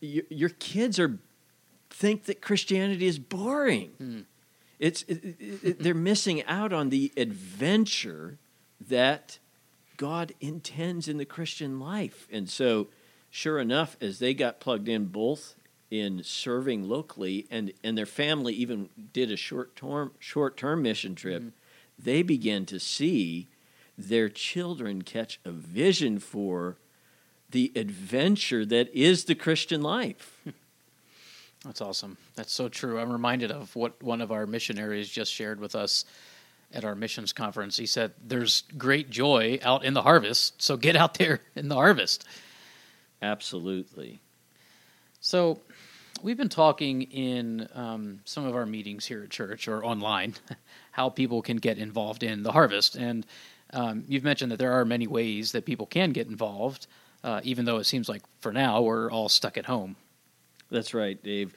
"Your, 0.00 0.24
your 0.28 0.48
kids 0.50 0.98
are 0.98 1.18
think 1.90 2.24
that 2.24 2.40
Christianity 2.40 3.06
is 3.06 3.18
boring. 3.18 3.90
Hmm. 3.98 4.20
It's 4.78 5.02
it, 5.02 5.36
it, 5.40 5.82
they're 5.82 5.94
missing 5.94 6.44
out 6.44 6.72
on 6.72 6.90
the 6.90 7.12
adventure 7.16 8.38
that 8.80 9.38
God 9.96 10.34
intends 10.40 11.08
in 11.08 11.16
the 11.16 11.24
Christian 11.24 11.80
life. 11.80 12.28
And 12.30 12.48
so, 12.48 12.88
sure 13.30 13.58
enough, 13.58 13.96
as 14.00 14.18
they 14.18 14.34
got 14.34 14.60
plugged 14.60 14.88
in 14.88 15.06
both 15.06 15.54
in 15.90 16.22
serving 16.22 16.88
locally 16.88 17.46
and, 17.50 17.72
and 17.82 17.96
their 17.96 18.06
family 18.06 18.52
even 18.54 18.90
did 19.12 19.30
a 19.30 19.36
short 19.36 19.76
term 19.76 20.12
short 20.18 20.56
term 20.56 20.82
mission 20.82 21.14
trip, 21.14 21.44
they 21.98 22.22
began 22.22 22.66
to 22.66 22.78
see 22.78 23.48
their 23.96 24.28
children 24.28 25.00
catch 25.00 25.40
a 25.44 25.50
vision 25.50 26.18
for 26.18 26.76
the 27.50 27.72
adventure 27.76 28.64
that 28.66 28.94
is 28.94 29.24
the 29.24 29.34
Christian 29.34 29.82
life. 29.82 30.40
That's 31.64 31.80
awesome. 31.80 32.16
That's 32.34 32.52
so 32.52 32.68
true. 32.68 33.00
I'm 33.00 33.10
reminded 33.10 33.50
of 33.50 33.74
what 33.74 34.00
one 34.02 34.20
of 34.20 34.30
our 34.30 34.46
missionaries 34.46 35.08
just 35.08 35.32
shared 35.32 35.58
with 35.58 35.74
us 35.74 36.04
at 36.72 36.84
our 36.84 36.94
missions 36.94 37.32
conference. 37.32 37.76
He 37.76 37.86
said, 37.86 38.12
There's 38.24 38.62
great 38.76 39.10
joy 39.10 39.58
out 39.62 39.84
in 39.84 39.94
the 39.94 40.02
harvest, 40.02 40.60
so 40.62 40.76
get 40.76 40.96
out 40.96 41.14
there 41.14 41.40
in 41.54 41.68
the 41.68 41.74
harvest. 41.74 42.24
Absolutely. 43.22 44.20
So, 45.20 45.60
we've 46.22 46.36
been 46.36 46.48
talking 46.48 47.02
in 47.02 47.68
um, 47.74 48.20
some 48.24 48.46
of 48.46 48.54
our 48.54 48.66
meetings 48.66 49.06
here 49.06 49.22
at 49.22 49.30
church 49.30 49.68
or 49.68 49.84
online 49.84 50.34
how 50.92 51.08
people 51.08 51.42
can 51.42 51.56
get 51.56 51.78
involved 51.78 52.22
in 52.22 52.42
the 52.42 52.52
harvest. 52.52 52.96
And 52.96 53.26
um, 53.72 54.04
you've 54.06 54.24
mentioned 54.24 54.52
that 54.52 54.58
there 54.58 54.72
are 54.72 54.84
many 54.84 55.06
ways 55.06 55.52
that 55.52 55.64
people 55.64 55.86
can 55.86 56.12
get 56.12 56.28
involved, 56.28 56.86
uh, 57.26 57.40
even 57.42 57.64
though 57.64 57.78
it 57.78 57.84
seems 57.84 58.08
like 58.08 58.22
for 58.38 58.52
now 58.52 58.80
we're 58.80 59.10
all 59.10 59.28
stuck 59.28 59.58
at 59.58 59.66
home. 59.66 59.96
That's 60.70 60.94
right, 60.94 61.20
Dave. 61.22 61.52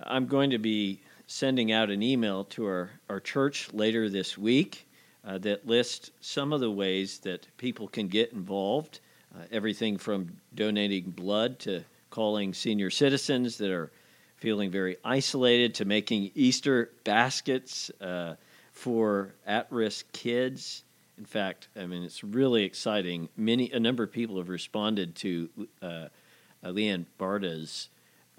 I'm 0.00 0.26
going 0.26 0.50
to 0.50 0.58
be 0.58 1.00
sending 1.26 1.72
out 1.72 1.90
an 1.90 2.02
email 2.02 2.44
to 2.44 2.66
our, 2.66 2.90
our 3.08 3.18
church 3.18 3.72
later 3.72 4.10
this 4.10 4.36
week 4.36 4.86
uh, 5.24 5.38
that 5.38 5.66
lists 5.66 6.10
some 6.20 6.52
of 6.52 6.60
the 6.60 6.70
ways 6.70 7.18
that 7.20 7.48
people 7.56 7.88
can 7.88 8.06
get 8.08 8.32
involved. 8.32 9.00
Uh, 9.34 9.44
everything 9.50 9.96
from 9.96 10.36
donating 10.54 11.10
blood 11.10 11.58
to 11.60 11.82
calling 12.10 12.52
senior 12.52 12.90
citizens 12.90 13.56
that 13.58 13.70
are 13.70 13.90
feeling 14.36 14.70
very 14.70 14.98
isolated 15.04 15.74
to 15.74 15.86
making 15.86 16.30
Easter 16.34 16.90
baskets 17.04 17.90
uh, 18.02 18.34
for 18.72 19.34
at 19.46 19.66
risk 19.72 20.10
kids. 20.12 20.84
In 21.18 21.24
fact, 21.24 21.68
I 21.76 21.86
mean, 21.86 22.02
it's 22.02 22.22
really 22.22 22.64
exciting. 22.64 23.28
Many, 23.36 23.70
a 23.70 23.80
number 23.80 24.02
of 24.02 24.12
people 24.12 24.36
have 24.36 24.48
responded 24.48 25.14
to 25.16 25.48
uh, 25.80 26.08
Leanne 26.62 27.06
Barda's 27.18 27.88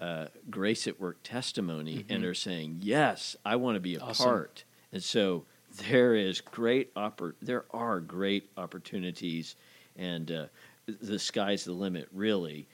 uh, 0.00 0.26
Grace 0.48 0.86
at 0.86 1.00
Work 1.00 1.18
testimony 1.24 2.04
and 2.08 2.24
are 2.24 2.34
saying, 2.34 2.78
"Yes, 2.82 3.34
I 3.44 3.56
want 3.56 3.74
to 3.76 3.80
be 3.80 3.96
a 3.96 4.00
Awesome. 4.00 4.24
part." 4.26 4.64
And 4.92 5.02
so 5.02 5.44
there 5.88 6.14
is 6.14 6.40
great 6.40 6.94
oppor- 6.94 7.34
There 7.42 7.64
are 7.72 7.98
great 8.00 8.48
opportunities, 8.56 9.56
and 9.96 10.30
uh, 10.30 10.46
the 10.86 11.18
sky's 11.18 11.64
the 11.64 11.72
limit. 11.72 12.08
Really, 12.12 12.68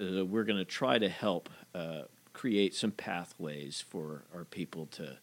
uh, 0.00 0.24
we're 0.24 0.44
going 0.44 0.58
to 0.58 0.64
try 0.64 0.98
to 0.98 1.08
help 1.08 1.50
uh, 1.74 2.02
create 2.32 2.74
some 2.74 2.92
pathways 2.92 3.84
for 3.86 4.22
our 4.34 4.44
people 4.44 4.86
to 4.92 5.18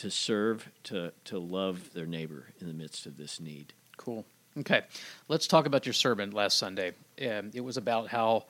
to 0.00 0.10
serve, 0.10 0.70
to 0.84 1.12
to 1.24 1.38
love 1.38 1.92
their 1.92 2.06
neighbor 2.06 2.46
in 2.58 2.66
the 2.66 2.72
midst 2.72 3.04
of 3.04 3.18
this 3.18 3.38
need. 3.38 3.74
Cool. 3.98 4.24
Okay, 4.58 4.82
let's 5.28 5.46
talk 5.46 5.66
about 5.66 5.84
your 5.84 5.92
sermon 5.92 6.30
last 6.30 6.56
Sunday. 6.56 6.92
Um, 7.20 7.50
it 7.52 7.60
was 7.60 7.76
about 7.76 8.08
how 8.08 8.46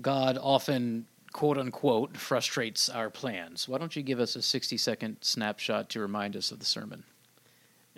God 0.00 0.38
often, 0.40 1.06
quote 1.32 1.58
unquote, 1.58 2.16
frustrates 2.16 2.88
our 2.88 3.10
plans. 3.10 3.68
Why 3.68 3.76
don't 3.78 3.94
you 3.94 4.02
give 4.02 4.18
us 4.18 4.34
a 4.34 4.42
60 4.42 4.78
second 4.78 5.18
snapshot 5.20 5.90
to 5.90 6.00
remind 6.00 6.36
us 6.36 6.50
of 6.50 6.58
the 6.58 6.64
sermon? 6.64 7.04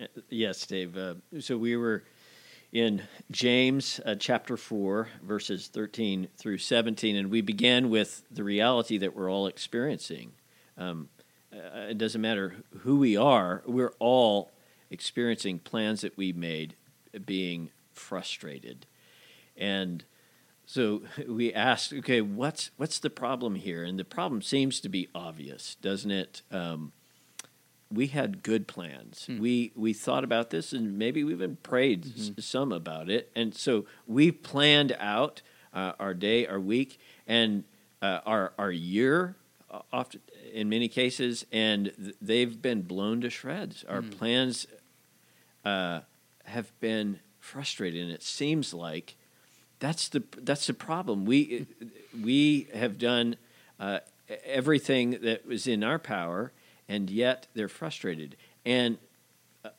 Uh, 0.01 0.07
Yes, 0.29 0.67
Dave. 0.67 0.97
Uh, 0.97 1.15
so 1.39 1.57
we 1.57 1.77
were 1.77 2.03
in 2.73 3.03
James 3.31 4.01
uh, 4.05 4.17
chapter 4.17 4.57
4, 4.57 5.09
verses 5.23 5.69
13 5.69 6.29
through 6.37 6.59
17, 6.59 7.17
and 7.17 7.31
we 7.31 7.41
began 7.41 7.89
with 7.89 8.23
the 8.31 8.45
reality 8.45 8.99
that 8.99 9.15
we're 9.15 9.31
all 9.31 9.47
experiencing. 9.47 10.33
Um, 10.77 11.09
uh, 11.53 11.87
it 11.91 11.99
doesn't 11.99 12.21
matter 12.21 12.55
who 12.81 12.97
we 12.99 13.17
are, 13.17 13.63
we're 13.67 13.93
all 13.99 14.51
experiencing 14.91 15.59
plans 15.59 16.01
that 16.03 16.17
we 16.17 16.33
made 16.33 16.75
being 17.25 17.71
frustrated. 17.93 18.87
And 19.57 20.05
so 20.67 21.03
we 21.29 21.53
asked, 21.53 21.93
okay, 21.93 22.21
what's 22.21 22.71
what's 22.77 22.99
the 22.99 23.11
problem 23.11 23.55
here? 23.57 23.83
And 23.85 23.99
the 23.99 24.05
problem 24.05 24.43
seems 24.43 24.81
to 24.81 24.89
be 24.89 25.09
obvious, 25.15 25.77
doesn't 25.81 26.11
it? 26.11 26.43
Um, 26.51 26.93
we 27.93 28.07
had 28.07 28.45
good 28.45 28.69
plans. 28.69 29.27
We 29.29 29.73
we 29.75 29.93
thought 29.93 30.23
about 30.23 30.51
this, 30.51 30.73
and 30.73 30.97
maybe 30.97 31.25
we 31.25 31.33
even 31.33 31.57
prayed 31.57 32.07
s- 32.17 32.31
some 32.39 32.71
about 32.71 33.11
it. 33.11 33.33
And 33.35 33.53
so 33.53 33.85
we 34.07 34.31
planned 34.31 34.97
out 35.01 35.43
uh, 35.75 35.93
our 35.99 36.15
day, 36.15 36.47
our 36.47 36.61
week, 36.61 37.01
and 37.27 37.65
uh, 38.01 38.21
our 38.25 38.53
our 38.59 38.71
year. 38.71 39.35
uh, 39.73 39.81
Often, 39.93 40.21
in 40.53 40.69
many 40.69 40.89
cases, 40.89 41.47
and 41.53 41.93
th- 41.97 42.17
they've 42.21 42.61
been 42.61 42.83
blown 42.83 43.21
to 43.23 43.31
shreds. 43.31 43.85
Our 43.89 44.03
plans 44.03 44.67
uh, 45.65 46.01
have 46.45 46.79
been 46.81 47.21
frustrated, 47.39 48.03
and 48.03 48.13
it 48.13 48.23
seems 48.23 48.75
like 48.75 49.17
that's 49.79 50.09
the 50.09 50.23
that's 50.39 50.67
the 50.67 50.75
problem. 50.75 51.25
We 51.25 51.67
we 52.23 52.69
have 52.75 52.99
done 52.99 53.37
uh, 53.79 54.01
everything 54.45 55.19
that 55.23 55.47
was 55.47 55.67
in 55.67 55.83
our 55.83 55.99
power, 55.99 56.53
and 56.89 57.11
yet 57.11 57.47
they're 57.55 57.69
frustrated. 57.69 58.37
And 58.65 58.99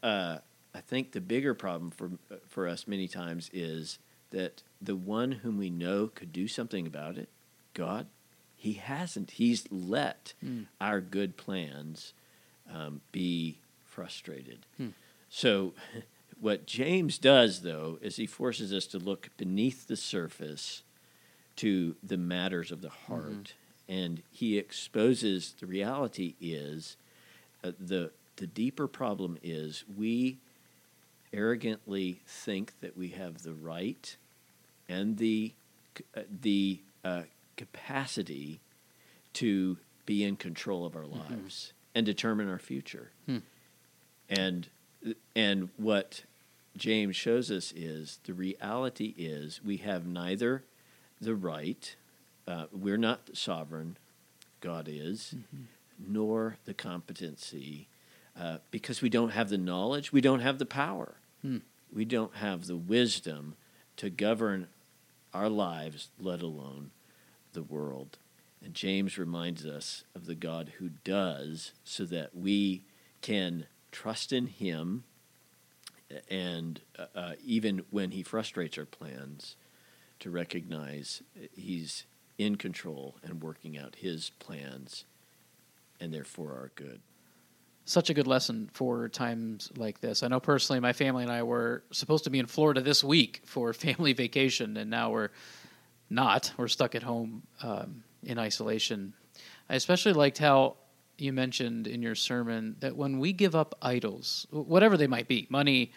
uh, 0.04 0.38
I 0.74 0.82
think 0.82 1.12
the 1.12 1.22
bigger 1.22 1.54
problem 1.54 1.92
for 1.92 2.12
for 2.48 2.68
us 2.68 2.88
many 2.88 3.08
times 3.08 3.50
is 3.54 4.00
that 4.32 4.64
the 4.82 4.96
one 4.96 5.32
whom 5.32 5.58
we 5.58 5.70
know 5.70 6.08
could 6.08 6.32
do 6.32 6.48
something 6.48 6.88
about 6.88 7.18
it, 7.18 7.30
God, 7.74 8.08
He 8.62 8.74
hasn't. 8.74 9.32
He's 9.32 9.66
let 9.72 10.34
Hmm. 10.40 10.64
our 10.80 11.02
good 11.02 11.36
plans 11.36 12.14
um, 12.72 13.02
be 13.12 13.58
frustrated. 13.86 14.60
Hmm. 14.78 14.90
So, 15.30 15.74
what 16.40 16.68
James 16.68 17.18
does, 17.18 17.62
though, 17.64 17.98
is 18.04 18.18
he 18.18 18.28
forces 18.28 18.72
us 18.72 18.86
to 18.88 19.00
look 19.00 19.32
beneath 19.36 19.88
the 19.88 19.96
surface 19.96 20.84
to 21.56 21.96
the 22.04 22.18
matters 22.18 22.72
of 22.72 22.82
the 22.82 22.90
heart, 22.90 23.56
and 23.90 24.22
he 24.32 24.60
exposes 24.60 25.56
the 25.60 25.66
reality 25.66 26.36
is 26.40 26.98
uh, 27.64 27.72
the 27.80 28.12
the 28.36 28.46
deeper 28.48 28.88
problem 28.88 29.38
is 29.42 29.84
we 29.98 30.38
arrogantly 31.34 32.22
think 32.28 32.74
that 32.82 32.96
we 32.98 33.10
have 33.10 33.42
the 33.44 33.54
right 33.54 34.16
and 34.88 35.18
the 35.18 35.52
uh, 36.16 36.22
the 36.42 36.80
uh, 37.04 37.24
capacity 37.66 38.60
to 39.34 39.78
be 40.08 40.24
in 40.24 40.36
control 40.36 40.84
of 40.86 40.96
our 40.96 41.06
lives 41.06 41.74
and 41.94 42.06
determine 42.06 42.50
our 42.50 42.58
future. 42.58 43.12
Hmm. 43.28 43.38
And 44.28 44.68
and 45.36 45.70
what 45.78 46.24
James 46.76 47.16
shows 47.16 47.52
us 47.52 47.72
is 47.76 48.20
the 48.24 48.34
reality 48.34 49.14
is 49.18 49.62
we 49.64 49.78
have 49.78 50.08
neither 50.08 50.64
the 51.20 51.36
right, 51.36 51.96
uh, 52.48 52.66
we're 52.72 52.98
not 52.98 53.30
sovereign, 53.34 53.98
God 54.60 54.88
is, 54.90 55.36
nor 56.00 56.58
the 56.66 56.74
competency, 56.74 57.88
uh, 58.40 58.58
because 58.72 59.02
we 59.04 59.10
don't 59.10 59.32
have 59.32 59.50
the 59.50 59.58
knowledge, 59.58 60.12
we 60.12 60.22
don't 60.22 60.40
have 60.40 60.58
the 60.58 60.66
power, 60.66 61.18
Hmm. 61.44 61.58
we 61.94 62.06
don't 62.06 62.36
have 62.36 62.66
the 62.66 62.78
wisdom 62.78 63.56
to 63.98 64.10
govern 64.10 64.68
our 65.34 65.50
lives, 65.50 66.10
let 66.20 66.42
alone 66.42 66.90
the 67.54 67.64
world. 67.64 68.18
And 68.64 68.74
James 68.74 69.18
reminds 69.18 69.66
us 69.66 70.04
of 70.16 70.26
the 70.26 70.36
God 70.36 70.74
who 70.78 70.90
does, 71.04 71.72
so 71.84 72.06
that 72.06 72.36
we 72.36 72.84
can 73.22 73.66
trust 73.92 74.32
in 74.32 74.48
Him, 74.48 75.04
and 76.30 76.80
uh, 76.98 77.06
uh, 77.16 77.34
even 77.44 77.84
when 77.90 78.12
He 78.12 78.24
frustrates 78.24 78.78
our 78.78 78.86
plans, 78.86 79.56
to 80.20 80.30
recognize 80.30 81.24
He's 81.54 82.06
in 82.38 82.56
control 82.56 83.18
and 83.24 83.42
working 83.42 83.78
out 83.78 83.96
His 83.96 84.30
plans, 84.40 85.06
and 86.00 86.14
therefore 86.14 86.52
our 86.54 86.72
good. 86.76 87.02
Such 87.86 88.12
a 88.12 88.14
good 88.14 88.28
lesson 88.28 88.70
for 88.74 89.10
times 89.10 89.72
like 89.76 90.02
this. 90.02 90.22
I 90.22 90.28
know 90.28 90.40
personally, 90.40 90.80
my 90.80 90.94
family 90.94 91.24
and 91.24 91.32
I 91.32 91.42
were 91.42 91.84
supposed 91.92 92.26
to 92.26 92.30
be 92.30 92.38
in 92.38 92.46
Florida 92.46 92.82
this 92.82 93.04
week 93.04 93.42
for 93.46 93.74
family 93.74 94.14
vacation, 94.14 94.78
and 94.78 94.92
now 94.92 95.10
we're 95.10 95.30
not. 96.12 96.52
We're 96.58 96.68
stuck 96.68 96.94
at 96.94 97.04
home 97.04 97.44
um, 97.64 98.04
in 98.24 98.38
isolation. 98.38 99.14
I 99.70 99.76
especially 99.76 100.14
liked 100.14 100.38
how 100.38 100.76
you 101.18 101.34
mentioned 101.34 101.88
in 101.88 102.02
your 102.02 102.16
sermon 102.16 102.76
that 102.80 102.96
when 102.96 103.20
we 103.20 103.34
give 103.34 103.56
up 103.56 103.76
idols, 103.82 104.46
whatever 104.52 104.98
they 104.98 105.08
might 105.08 105.28
be, 105.28 105.48
money, 105.50 105.92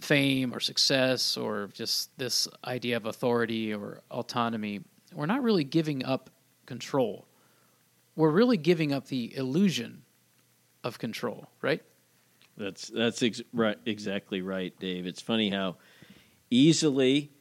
fame, 0.00 0.54
or 0.54 0.60
success, 0.60 1.36
or 1.36 1.68
just 1.72 2.16
this 2.18 2.46
idea 2.64 2.96
of 2.96 3.06
authority 3.06 3.74
or 3.74 4.00
autonomy, 4.10 4.80
we're 5.12 5.26
not 5.26 5.42
really 5.42 5.64
giving 5.64 6.04
up 6.04 6.30
control. 6.66 7.26
We're 8.16 8.30
really 8.30 8.56
giving 8.56 8.92
up 8.92 9.08
the 9.08 9.36
illusion 9.36 10.02
of 10.84 10.98
control, 10.98 11.48
right? 11.62 11.82
That's 12.56 12.88
that's 12.88 13.22
ex- 13.22 13.42
right, 13.52 13.78
exactly 13.84 14.42
right, 14.42 14.78
Dave. 14.78 15.06
It's 15.06 15.20
funny 15.20 15.50
how 15.50 15.76
easily 16.50 17.32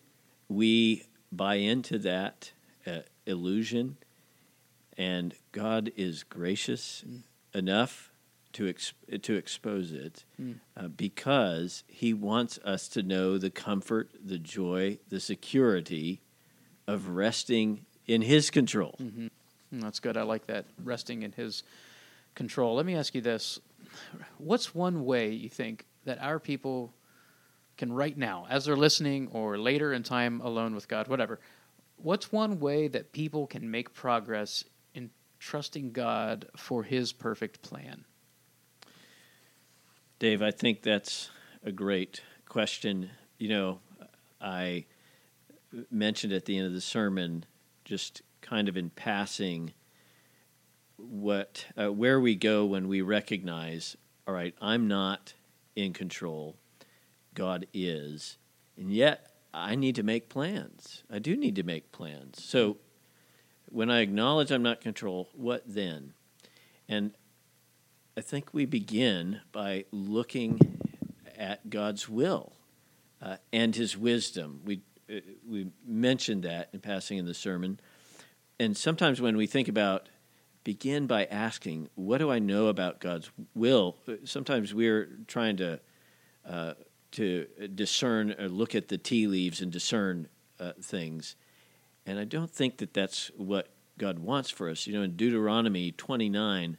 we 0.47 1.03
buy 1.35 1.55
into 1.55 1.97
that 1.99 2.51
uh, 2.85 2.99
illusion, 3.25 3.97
and 4.97 5.33
God 5.51 5.91
is 5.95 6.23
gracious 6.23 7.03
mm. 7.07 7.21
enough 7.53 8.11
to 8.53 8.67
ex- 8.67 8.93
to 9.21 9.33
expose 9.33 9.91
it 9.91 10.23
mm. 10.39 10.55
uh, 10.77 10.87
because 10.87 11.83
He 11.87 12.13
wants 12.13 12.59
us 12.63 12.87
to 12.89 13.03
know 13.03 13.37
the 13.37 13.49
comfort, 13.49 14.11
the 14.23 14.37
joy, 14.37 14.99
the 15.09 15.19
security 15.19 16.21
of 16.87 17.09
resting 17.09 17.85
in 18.05 18.21
His 18.21 18.49
control. 18.49 18.95
Mm-hmm. 19.01 19.27
Mm, 19.75 19.81
that's 19.81 19.99
good. 19.99 20.17
I 20.17 20.23
like 20.23 20.47
that 20.47 20.65
resting 20.83 21.23
in 21.23 21.31
His 21.31 21.63
control. 22.35 22.75
Let 22.75 22.85
me 22.85 22.95
ask 22.95 23.15
you 23.15 23.21
this: 23.21 23.59
What's 24.37 24.73
one 24.75 25.05
way 25.05 25.31
you 25.31 25.49
think 25.49 25.85
that 26.05 26.21
our 26.21 26.39
people 26.39 26.93
can 27.77 27.91
right 27.91 28.17
now, 28.17 28.45
as 28.49 28.65
they're 28.65 28.75
listening 28.75 29.27
or 29.31 29.57
later 29.57 29.93
in 29.93 30.03
time 30.03 30.41
alone 30.41 30.75
with 30.75 30.87
God, 30.87 31.07
whatever, 31.07 31.39
what's 31.97 32.31
one 32.31 32.59
way 32.59 32.87
that 32.87 33.11
people 33.11 33.47
can 33.47 33.69
make 33.69 33.93
progress 33.93 34.63
in 34.93 35.09
trusting 35.39 35.91
God 35.91 36.47
for 36.55 36.83
His 36.83 37.11
perfect 37.11 37.61
plan? 37.61 38.05
Dave, 40.19 40.41
I 40.41 40.51
think 40.51 40.81
that's 40.81 41.29
a 41.63 41.71
great 41.71 42.21
question. 42.47 43.09
You 43.37 43.49
know, 43.49 43.79
I 44.39 44.85
mentioned 45.89 46.33
at 46.33 46.45
the 46.45 46.57
end 46.57 46.67
of 46.67 46.73
the 46.73 46.81
sermon, 46.81 47.45
just 47.83 48.21
kind 48.41 48.69
of 48.69 48.77
in 48.77 48.89
passing, 48.91 49.73
what 50.97 51.65
uh, 51.77 51.91
where 51.91 52.19
we 52.19 52.35
go 52.35 52.65
when 52.65 52.87
we 52.87 53.01
recognize, 53.01 53.97
all 54.27 54.33
right, 54.33 54.53
I'm 54.61 54.87
not 54.87 55.33
in 55.75 55.93
control. 55.93 56.55
God 57.33 57.67
is. 57.73 58.37
And 58.77 58.91
yet, 58.91 59.31
I 59.53 59.75
need 59.75 59.95
to 59.95 60.03
make 60.03 60.29
plans. 60.29 61.03
I 61.11 61.19
do 61.19 61.35
need 61.35 61.55
to 61.55 61.63
make 61.63 61.91
plans. 61.91 62.43
So, 62.43 62.77
when 63.69 63.89
I 63.89 64.01
acknowledge 64.01 64.51
I'm 64.51 64.63
not 64.63 64.81
control, 64.81 65.29
what 65.33 65.63
then? 65.65 66.13
And 66.87 67.11
I 68.17 68.21
think 68.21 68.53
we 68.53 68.65
begin 68.65 69.41
by 69.51 69.85
looking 69.91 70.79
at 71.37 71.69
God's 71.69 72.07
will 72.07 72.53
uh, 73.21 73.37
and 73.51 73.75
His 73.75 73.97
wisdom. 73.97 74.61
We 74.63 74.81
uh, 75.09 75.19
we 75.47 75.67
mentioned 75.85 76.43
that 76.43 76.69
in 76.73 76.79
passing 76.79 77.17
in 77.17 77.25
the 77.25 77.33
sermon, 77.33 77.79
and 78.59 78.77
sometimes 78.77 79.19
when 79.19 79.37
we 79.37 79.47
think 79.47 79.67
about 79.67 80.09
begin 80.63 81.07
by 81.07 81.25
asking, 81.25 81.89
"What 81.95 82.19
do 82.19 82.31
I 82.31 82.39
know 82.39 82.67
about 82.67 82.99
God's 82.99 83.31
will?" 83.55 83.97
Sometimes 84.23 84.73
we're 84.73 85.09
trying 85.27 85.57
to 85.57 85.79
uh, 86.47 86.73
to 87.13 87.47
discern 87.73 88.35
or 88.39 88.49
look 88.49 88.75
at 88.75 88.89
the 88.89 88.97
tea 88.97 89.27
leaves 89.27 89.61
and 89.61 89.71
discern 89.71 90.27
uh, 90.59 90.73
things. 90.81 91.35
And 92.05 92.19
I 92.19 92.25
don't 92.25 92.51
think 92.51 92.77
that 92.77 92.93
that's 92.93 93.31
what 93.37 93.69
God 93.97 94.19
wants 94.19 94.49
for 94.49 94.69
us. 94.69 94.87
You 94.87 94.93
know, 94.93 95.03
in 95.03 95.15
Deuteronomy 95.15 95.91
29 95.91 96.77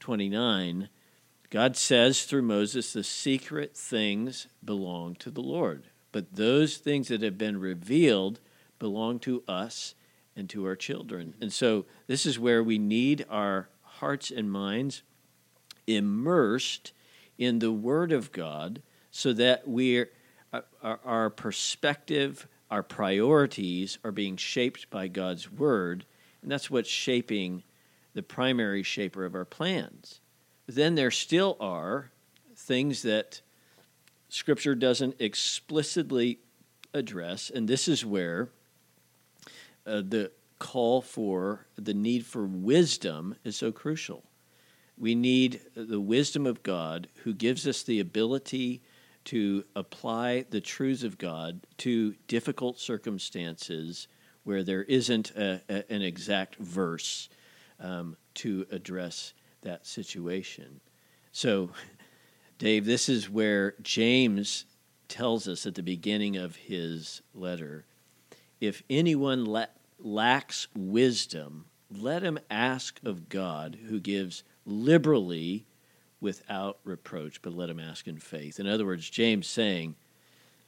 29, 0.00 0.88
God 1.48 1.76
says 1.76 2.24
through 2.24 2.42
Moses, 2.42 2.92
the 2.92 3.02
secret 3.02 3.74
things 3.74 4.48
belong 4.62 5.14
to 5.16 5.30
the 5.30 5.40
Lord. 5.40 5.84
But 6.12 6.34
those 6.34 6.76
things 6.76 7.08
that 7.08 7.22
have 7.22 7.38
been 7.38 7.58
revealed 7.58 8.40
belong 8.78 9.18
to 9.20 9.42
us 9.48 9.94
and 10.36 10.50
to 10.50 10.66
our 10.66 10.76
children. 10.76 11.34
And 11.40 11.52
so 11.52 11.86
this 12.06 12.26
is 12.26 12.38
where 12.38 12.62
we 12.62 12.76
need 12.76 13.24
our 13.30 13.68
hearts 13.82 14.30
and 14.30 14.50
minds 14.50 15.02
immersed 15.86 16.92
in 17.38 17.60
the 17.60 17.72
Word 17.72 18.12
of 18.12 18.30
God 18.30 18.82
so 19.16 19.32
that 19.32 19.62
we're, 19.68 20.10
uh, 20.52 20.62
our, 20.82 20.98
our 21.04 21.30
perspective, 21.30 22.48
our 22.68 22.82
priorities 22.82 23.96
are 24.02 24.10
being 24.10 24.36
shaped 24.36 24.90
by 24.90 25.06
God's 25.06 25.52
Word. 25.52 26.04
And 26.42 26.50
that's 26.50 26.68
what's 26.68 26.88
shaping 26.90 27.62
the 28.14 28.24
primary 28.24 28.82
shaper 28.82 29.24
of 29.24 29.36
our 29.36 29.44
plans. 29.44 30.20
then 30.66 30.96
there 30.96 31.12
still 31.12 31.56
are 31.60 32.10
things 32.56 33.02
that 33.02 33.40
Scripture 34.28 34.74
doesn't 34.74 35.14
explicitly 35.20 36.40
address, 36.92 37.50
and 37.50 37.68
this 37.68 37.86
is 37.86 38.04
where 38.04 38.48
uh, 39.86 40.02
the 40.04 40.32
call 40.58 41.00
for 41.00 41.66
the 41.76 41.94
need 41.94 42.26
for 42.26 42.46
wisdom 42.46 43.36
is 43.44 43.54
so 43.54 43.70
crucial. 43.70 44.24
We 44.98 45.14
need 45.14 45.60
the 45.76 46.00
wisdom 46.00 46.46
of 46.46 46.64
God 46.64 47.06
who 47.22 47.32
gives 47.32 47.68
us 47.68 47.84
the 47.84 48.00
ability 48.00 48.82
to 49.24 49.64
apply 49.74 50.44
the 50.50 50.60
truths 50.60 51.02
of 51.02 51.18
God 51.18 51.60
to 51.78 52.14
difficult 52.28 52.78
circumstances 52.78 54.08
where 54.44 54.62
there 54.62 54.82
isn't 54.82 55.30
a, 55.32 55.60
a, 55.68 55.92
an 55.92 56.02
exact 56.02 56.56
verse 56.56 57.28
um, 57.80 58.16
to 58.34 58.66
address 58.70 59.32
that 59.62 59.86
situation. 59.86 60.80
So, 61.32 61.70
Dave, 62.58 62.84
this 62.84 63.08
is 63.08 63.30
where 63.30 63.74
James 63.82 64.66
tells 65.08 65.48
us 65.48 65.66
at 65.66 65.74
the 65.74 65.82
beginning 65.82 66.36
of 66.36 66.56
his 66.56 67.22
letter 67.34 67.84
if 68.60 68.82
anyone 68.88 69.44
la- 69.44 69.66
lacks 69.98 70.68
wisdom, 70.74 71.66
let 71.90 72.22
him 72.22 72.38
ask 72.50 73.00
of 73.04 73.28
God, 73.28 73.78
who 73.88 74.00
gives 74.00 74.42
liberally 74.64 75.66
without 76.20 76.78
reproach, 76.84 77.42
but 77.42 77.54
let 77.54 77.70
him 77.70 77.80
ask 77.80 78.06
in 78.06 78.18
faith. 78.18 78.58
In 78.58 78.66
other 78.66 78.86
words, 78.86 79.08
James 79.08 79.46
saying, 79.46 79.96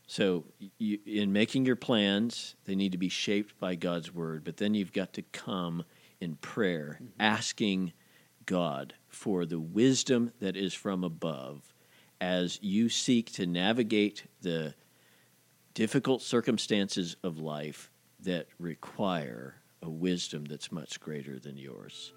so 0.06 0.44
you, 0.78 0.98
in 1.04 1.32
making 1.32 1.66
your 1.66 1.76
plans, 1.76 2.54
they 2.64 2.76
need 2.76 2.92
to 2.92 2.98
be 2.98 3.08
shaped 3.08 3.58
by 3.58 3.74
God's 3.74 4.14
word, 4.14 4.44
but 4.44 4.56
then 4.56 4.74
you've 4.74 4.92
got 4.92 5.12
to 5.14 5.22
come 5.22 5.84
in 6.20 6.36
prayer, 6.36 6.98
mm-hmm. 7.02 7.20
asking 7.20 7.92
God 8.44 8.94
for 9.08 9.44
the 9.44 9.58
wisdom 9.58 10.32
that 10.40 10.56
is 10.56 10.74
from 10.74 11.02
above 11.02 11.74
as 12.20 12.58
you 12.62 12.88
seek 12.88 13.32
to 13.32 13.46
navigate 13.46 14.24
the 14.42 14.74
difficult 15.74 16.22
circumstances 16.22 17.16
of 17.22 17.38
life 17.38 17.90
that 18.20 18.46
require 18.58 19.56
a 19.82 19.90
wisdom 19.90 20.44
that's 20.44 20.72
much 20.72 20.98
greater 21.00 21.38
than 21.38 21.56
yours. 21.56 22.12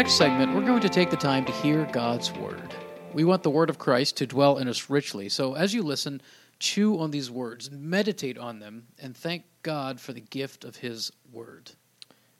Next 0.00 0.14
segment, 0.14 0.54
we're 0.54 0.64
going 0.64 0.80
to 0.80 0.88
take 0.88 1.10
the 1.10 1.16
time 1.18 1.44
to 1.44 1.52
hear 1.52 1.86
God's 1.92 2.32
Word. 2.32 2.74
We 3.12 3.22
want 3.24 3.42
the 3.42 3.50
Word 3.50 3.68
of 3.68 3.78
Christ 3.78 4.16
to 4.16 4.26
dwell 4.26 4.56
in 4.56 4.66
us 4.66 4.88
richly. 4.88 5.28
So 5.28 5.52
as 5.52 5.74
you 5.74 5.82
listen, 5.82 6.22
chew 6.58 6.98
on 6.98 7.10
these 7.10 7.30
words, 7.30 7.70
meditate 7.70 8.38
on 8.38 8.60
them, 8.60 8.86
and 8.98 9.14
thank 9.14 9.44
God 9.62 10.00
for 10.00 10.14
the 10.14 10.22
gift 10.22 10.64
of 10.64 10.76
His 10.76 11.12
Word. 11.30 11.72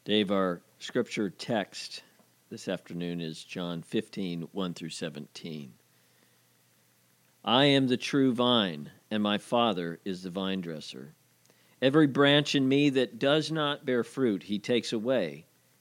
Dave, 0.07 0.31
our 0.31 0.63
scripture 0.79 1.29
text 1.29 2.03
this 2.49 2.67
afternoon 2.67 3.21
is 3.21 3.45
John 3.45 3.83
15, 3.83 4.49
1 4.53 4.73
through 4.73 4.89
17. 4.89 5.75
I 7.45 7.65
am 7.67 7.89
the 7.89 7.99
true 7.99 8.33
vine, 8.33 8.91
and 9.11 9.23
my 9.23 9.37
Father 9.37 10.01
is 10.03 10.23
the 10.23 10.31
vine 10.31 10.63
dresser. 10.63 11.13
Every 11.83 12.07
branch 12.07 12.55
in 12.55 12.67
me 12.67 12.89
that 12.89 13.19
does 13.19 13.53
not 13.53 13.85
bear 13.85 14.03
fruit, 14.03 14.45
he 14.45 14.59
takes 14.59 14.95
away 14.95 15.45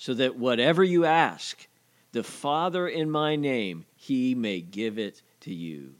so 0.00 0.14
that 0.14 0.34
whatever 0.34 0.82
you 0.82 1.04
ask, 1.04 1.68
the 2.12 2.22
Father 2.22 2.88
in 2.88 3.10
my 3.10 3.36
name, 3.36 3.84
he 3.94 4.34
may 4.34 4.62
give 4.62 4.98
it 4.98 5.20
to 5.40 5.52
you. 5.52 5.92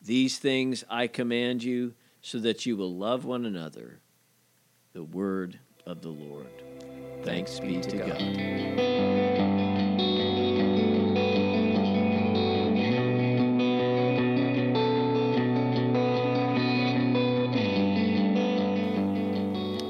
These 0.00 0.38
things 0.38 0.82
I 0.88 1.08
command 1.08 1.62
you, 1.62 1.92
so 2.22 2.38
that 2.38 2.64
you 2.64 2.74
will 2.74 2.96
love 2.96 3.26
one 3.26 3.44
another. 3.44 4.00
The 4.94 5.04
word 5.04 5.58
of 5.84 6.00
the 6.00 6.08
Lord. 6.08 6.46
Thanks, 7.22 7.60
be 7.60 7.82
to 7.82 7.98
God. 7.98 8.22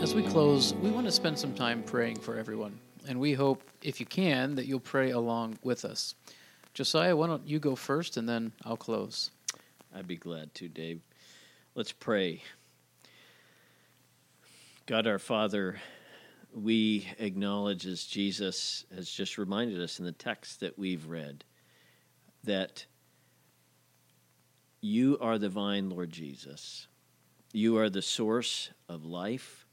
As 0.03 0.12
we 0.12 0.24
close, 0.24 0.74
we 0.74 0.90
want 0.90 1.07
to 1.07 1.12
spend 1.12 1.38
some 1.38 1.55
time 1.55 1.85
praying 1.85 2.16
for 2.18 2.37
everyone. 2.37 2.81
And 3.09 3.18
we 3.18 3.33
hope, 3.33 3.62
if 3.83 4.01
you 4.01 4.07
can, 4.07 4.57
that 4.57 4.66
you'll 4.66 4.81
pray 4.81 5.11
along 5.11 5.59
with 5.62 5.87
us. 5.87 6.14
Josiah, 6.75 7.16
why 7.16 7.27
don't 7.27 7.49
you 7.49 7.59
go 7.59 7.75
first 7.75 8.18
and 8.18 8.29
then 8.29 8.53
I'll 8.64 8.77
close? 8.77 9.31
I'd 9.94 10.07
be 10.07 10.16
glad 10.16 10.55
to, 10.57 10.68
Dave. 10.68 11.01
Let's 11.75 11.90
pray. 11.90 12.42
God 14.85 15.07
our 15.07 15.18
Father, 15.18 15.81
we 16.55 17.09
acknowledge 17.18 17.87
as 17.87 18.05
Jesus 18.05 18.85
has 18.94 19.11
just 19.11 19.38
reminded 19.38 19.81
us 19.81 19.99
in 19.99 20.05
the 20.05 20.12
text 20.12 20.61
that 20.61 20.79
we've 20.79 21.07
read 21.07 21.44
that 22.44 22.85
you 24.81 25.18
are 25.21 25.38
the 25.38 25.49
vine, 25.49 25.88
Lord 25.88 26.11
Jesus. 26.11 26.87
You 27.53 27.79
are 27.79 27.88
the 27.88 28.03
source 28.03 28.71
of 28.88 29.05
life. 29.05 29.66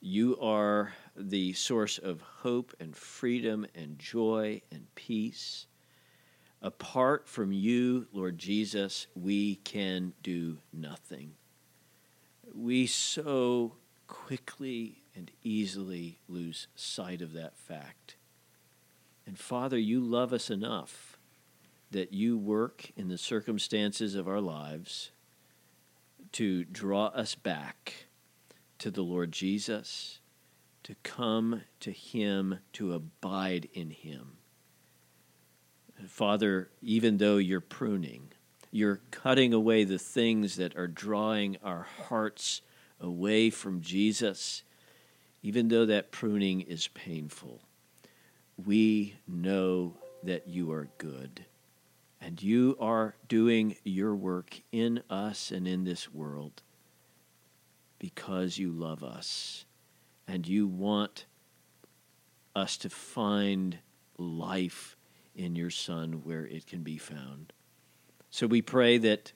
You 0.00 0.36
are 0.40 0.92
the 1.16 1.52
source 1.52 1.98
of 1.98 2.20
hope 2.20 2.74
and 2.80 2.96
freedom 2.96 3.66
and 3.74 3.98
joy 3.98 4.62
and 4.70 4.86
peace. 4.94 5.66
Apart 6.60 7.28
from 7.28 7.52
you, 7.52 8.06
Lord 8.12 8.38
Jesus, 8.38 9.06
we 9.14 9.56
can 9.56 10.14
do 10.22 10.58
nothing. 10.72 11.32
We 12.54 12.86
so 12.86 13.74
quickly 14.06 15.02
and 15.14 15.30
easily 15.42 16.18
lose 16.28 16.68
sight 16.74 17.22
of 17.22 17.32
that 17.34 17.56
fact. 17.56 18.16
And 19.26 19.38
Father, 19.38 19.78
you 19.78 20.00
love 20.00 20.32
us 20.32 20.50
enough 20.50 21.18
that 21.90 22.12
you 22.12 22.36
work 22.36 22.90
in 22.96 23.08
the 23.08 23.18
circumstances 23.18 24.14
of 24.14 24.26
our 24.26 24.40
lives 24.40 25.12
to 26.32 26.64
draw 26.64 27.06
us 27.06 27.34
back 27.34 28.06
to 28.78 28.90
the 28.90 29.02
Lord 29.02 29.30
Jesus, 29.30 30.18
to 30.84 30.94
come 31.02 31.62
to 31.80 31.90
Him, 31.90 32.60
to 32.74 32.92
abide 32.92 33.68
in 33.72 33.90
Him. 33.90 34.36
Father, 36.06 36.70
even 36.82 37.16
though 37.16 37.38
you're 37.38 37.60
pruning, 37.60 38.28
you're 38.70 39.00
cutting 39.10 39.52
away 39.52 39.84
the 39.84 39.98
things 39.98 40.56
that 40.56 40.76
are 40.76 40.86
drawing 40.86 41.56
our 41.62 41.86
hearts 42.08 42.60
away 43.00 43.50
from 43.50 43.80
Jesus, 43.80 44.62
even 45.42 45.68
though 45.68 45.86
that 45.86 46.12
pruning 46.12 46.60
is 46.60 46.88
painful, 46.88 47.60
we 48.62 49.14
know 49.26 49.94
that 50.22 50.48
you 50.48 50.70
are 50.72 50.88
good. 50.98 51.44
And 52.20 52.42
you 52.42 52.76
are 52.80 53.14
doing 53.28 53.76
your 53.84 54.14
work 54.14 54.60
in 54.72 55.02
us 55.10 55.50
and 55.50 55.68
in 55.68 55.84
this 55.84 56.12
world 56.12 56.62
because 57.98 58.56
you 58.56 58.70
love 58.70 59.04
us 59.04 59.66
and 60.26 60.46
you 60.46 60.66
want 60.66 61.26
us 62.54 62.76
to 62.78 62.90
find 62.90 63.78
life 64.18 64.96
in 65.34 65.56
your 65.56 65.70
Son 65.70 66.22
where 66.24 66.46
it 66.46 66.66
can 66.66 66.82
be 66.82 66.98
found. 66.98 67.52
So 68.30 68.46
we 68.46 68.62
pray 68.62 68.98
that 68.98 69.32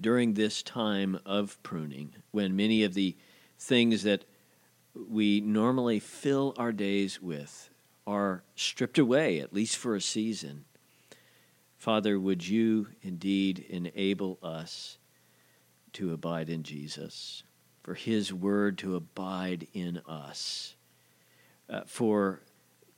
during 0.00 0.34
this 0.34 0.62
time 0.62 1.18
of 1.26 1.62
pruning, 1.62 2.14
when 2.30 2.56
many 2.56 2.84
of 2.84 2.94
the 2.94 3.16
things 3.58 4.02
that 4.04 4.24
we 4.94 5.40
normally 5.40 5.98
fill 5.98 6.54
our 6.56 6.72
days 6.72 7.20
with 7.20 7.70
are 8.06 8.42
stripped 8.56 8.98
away, 8.98 9.40
at 9.40 9.52
least 9.52 9.76
for 9.76 9.94
a 9.94 10.00
season, 10.00 10.64
Father, 11.76 12.18
would 12.18 12.46
you 12.46 12.88
indeed 13.02 13.64
enable 13.68 14.38
us 14.42 14.98
to 15.92 16.12
abide 16.12 16.48
in 16.48 16.62
Jesus, 16.62 17.42
for 17.82 17.94
his 17.94 18.32
word 18.32 18.78
to 18.78 18.96
abide 18.96 19.66
in 19.72 19.98
us, 20.06 20.76
uh, 21.68 21.82
for 21.86 22.42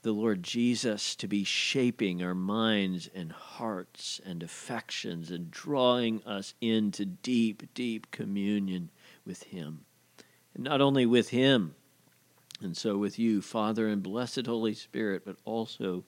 the 0.05 0.13
Lord 0.13 0.43
Jesus 0.43 1.17
to 1.17 1.27
be 1.27 1.45
shaping 1.45 2.23
our 2.23 2.35
minds 2.35 3.09
and 3.15 3.33
hearts 3.33 4.21
and 4.25 4.43
affections 4.43 5.31
and 5.31 5.51
drawing 5.51 6.23
us 6.25 6.53
into 6.61 7.07
deep, 7.07 7.63
deep 7.73 8.11
communion 8.11 8.91
with 9.25 9.45
Him. 9.45 9.87
And 10.55 10.63
not 10.63 10.83
only 10.83 11.07
with 11.07 11.31
Him, 11.31 11.75
and 12.61 12.77
so 12.77 12.99
with 12.99 13.19
you, 13.19 13.41
Father 13.41 13.89
and 13.89 14.03
blessed 14.03 14.47
Holy 14.47 14.75
Spirit, 14.75 15.23
but 15.25 15.37
also 15.47 16.05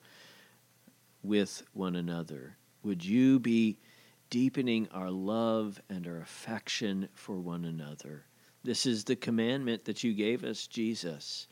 with 1.23 1.63
one 1.73 1.95
another. 1.95 2.55
Would 2.83 3.03
you 3.03 3.39
be 3.39 3.79
deepening 4.29 4.87
our 4.91 5.09
love 5.09 5.81
and 5.89 6.05
our 6.05 6.21
affection 6.21 7.09
for 7.15 7.35
one 7.39 7.65
another? 7.65 8.25
This 8.67 8.85
is 8.85 9.05
the 9.05 9.15
commandment 9.15 9.85
that 9.85 10.03
you 10.03 10.13
gave 10.13 10.43
us, 10.43 10.67
Jesus 10.67 11.47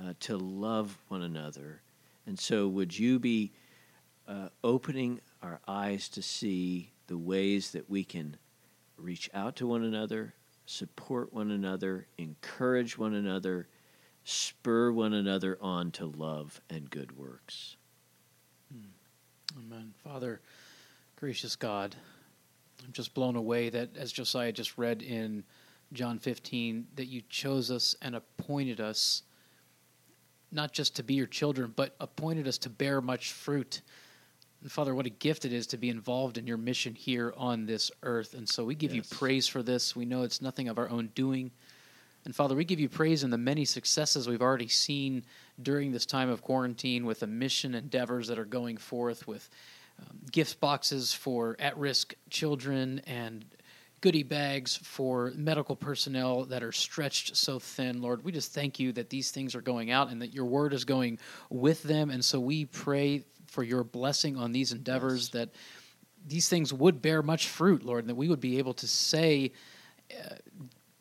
uh, 0.00 0.14
to 0.18 0.36
love 0.36 0.98
one 1.06 1.22
another. 1.22 1.80
And 2.26 2.36
so, 2.36 2.66
would 2.66 2.98
you 2.98 3.20
be 3.20 3.52
uh, 4.26 4.48
opening 4.64 5.20
our 5.44 5.60
eyes 5.68 6.08
to 6.08 6.22
see 6.22 6.90
the 7.06 7.16
ways 7.16 7.70
that 7.70 7.88
we 7.88 8.02
can 8.02 8.36
reach 8.96 9.30
out 9.32 9.54
to 9.56 9.66
one 9.68 9.84
another, 9.84 10.34
support 10.66 11.32
one 11.32 11.52
another, 11.52 12.08
encourage 12.18 12.98
one 12.98 13.14
another, 13.14 13.68
spur 14.24 14.90
one 14.90 15.12
another 15.12 15.56
on 15.60 15.92
to 15.92 16.06
love 16.06 16.60
and 16.68 16.90
good 16.90 17.16
works? 17.16 17.76
Hmm. 18.72 19.56
Amen. 19.56 19.94
Father, 20.02 20.40
Gracious 21.14 21.54
God, 21.54 21.94
I'm 22.84 22.90
just 22.92 23.14
blown 23.14 23.36
away 23.36 23.68
that, 23.68 23.96
as 23.96 24.10
Josiah 24.10 24.50
just 24.50 24.76
read 24.76 25.00
in 25.00 25.44
John 25.92 26.18
15, 26.18 26.86
that 26.96 27.06
you 27.06 27.22
chose 27.28 27.70
us 27.70 27.94
and 28.00 28.14
appointed 28.14 28.80
us 28.80 29.22
not 30.52 30.72
just 30.72 30.96
to 30.96 31.02
be 31.02 31.14
your 31.14 31.26
children, 31.26 31.72
but 31.74 31.94
appointed 32.00 32.46
us 32.48 32.58
to 32.58 32.68
bear 32.70 33.00
much 33.00 33.32
fruit. 33.32 33.82
And 34.62 34.70
Father, 34.70 34.94
what 34.94 35.06
a 35.06 35.10
gift 35.10 35.44
it 35.44 35.52
is 35.52 35.66
to 35.68 35.76
be 35.76 35.88
involved 35.88 36.38
in 36.38 36.46
your 36.46 36.56
mission 36.56 36.94
here 36.94 37.32
on 37.36 37.66
this 37.66 37.90
earth. 38.02 38.34
And 38.34 38.48
so 38.48 38.64
we 38.64 38.74
give 38.74 38.94
Yes. 38.94 39.10
you 39.10 39.16
praise 39.16 39.46
for 39.46 39.62
this. 39.62 39.94
We 39.96 40.04
know 40.04 40.22
it's 40.22 40.42
nothing 40.42 40.68
of 40.68 40.78
our 40.78 40.88
own 40.90 41.10
doing. 41.14 41.50
And 42.24 42.36
Father, 42.36 42.54
we 42.54 42.64
give 42.64 42.78
you 42.80 42.88
praise 42.88 43.24
in 43.24 43.30
the 43.30 43.38
many 43.38 43.64
successes 43.64 44.28
we've 44.28 44.42
already 44.42 44.68
seen 44.68 45.24
during 45.62 45.92
this 45.92 46.04
time 46.04 46.28
of 46.28 46.42
quarantine 46.42 47.06
with 47.06 47.20
the 47.20 47.26
mission 47.26 47.74
endeavors 47.74 48.28
that 48.28 48.38
are 48.38 48.44
going 48.44 48.76
forth 48.76 49.26
with 49.26 49.48
um, 49.98 50.18
gift 50.30 50.60
boxes 50.60 51.14
for 51.14 51.56
at 51.58 51.76
risk 51.78 52.14
children 52.28 53.00
and 53.06 53.44
goodie 54.00 54.22
bags 54.22 54.76
for 54.82 55.32
medical 55.36 55.76
personnel 55.76 56.44
that 56.46 56.62
are 56.62 56.72
stretched 56.72 57.36
so 57.36 57.58
thin. 57.58 58.00
Lord, 58.00 58.24
we 58.24 58.32
just 58.32 58.52
thank 58.54 58.78
you 58.80 58.92
that 58.92 59.10
these 59.10 59.30
things 59.30 59.54
are 59.54 59.60
going 59.60 59.90
out 59.90 60.10
and 60.10 60.22
that 60.22 60.32
your 60.32 60.46
word 60.46 60.72
is 60.72 60.84
going 60.84 61.18
with 61.50 61.82
them. 61.82 62.10
And 62.10 62.24
so 62.24 62.40
we 62.40 62.64
pray 62.64 63.24
for 63.46 63.62
your 63.62 63.84
blessing 63.84 64.36
on 64.36 64.52
these 64.52 64.72
endeavors 64.72 65.24
Yes. 65.26 65.28
that 65.32 65.48
these 66.26 66.48
things 66.48 66.72
would 66.72 67.02
bear 67.02 67.22
much 67.22 67.48
fruit, 67.48 67.84
Lord, 67.84 68.00
and 68.00 68.08
that 68.10 68.14
we 68.14 68.28
would 68.28 68.40
be 68.40 68.58
able 68.58 68.74
to 68.74 68.86
say, 68.86 69.52
uh, 70.12 70.34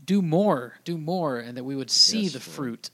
do 0.04 0.22
more, 0.22 0.76
do 0.84 0.98
more, 0.98 1.40
and 1.40 1.56
that 1.58 1.64
we 1.64 1.76
would 1.76 1.92
see 1.92 2.24
Yes, 2.24 2.34
the 2.34 2.40
Lord. 2.40 2.56
fruit. 2.56 2.90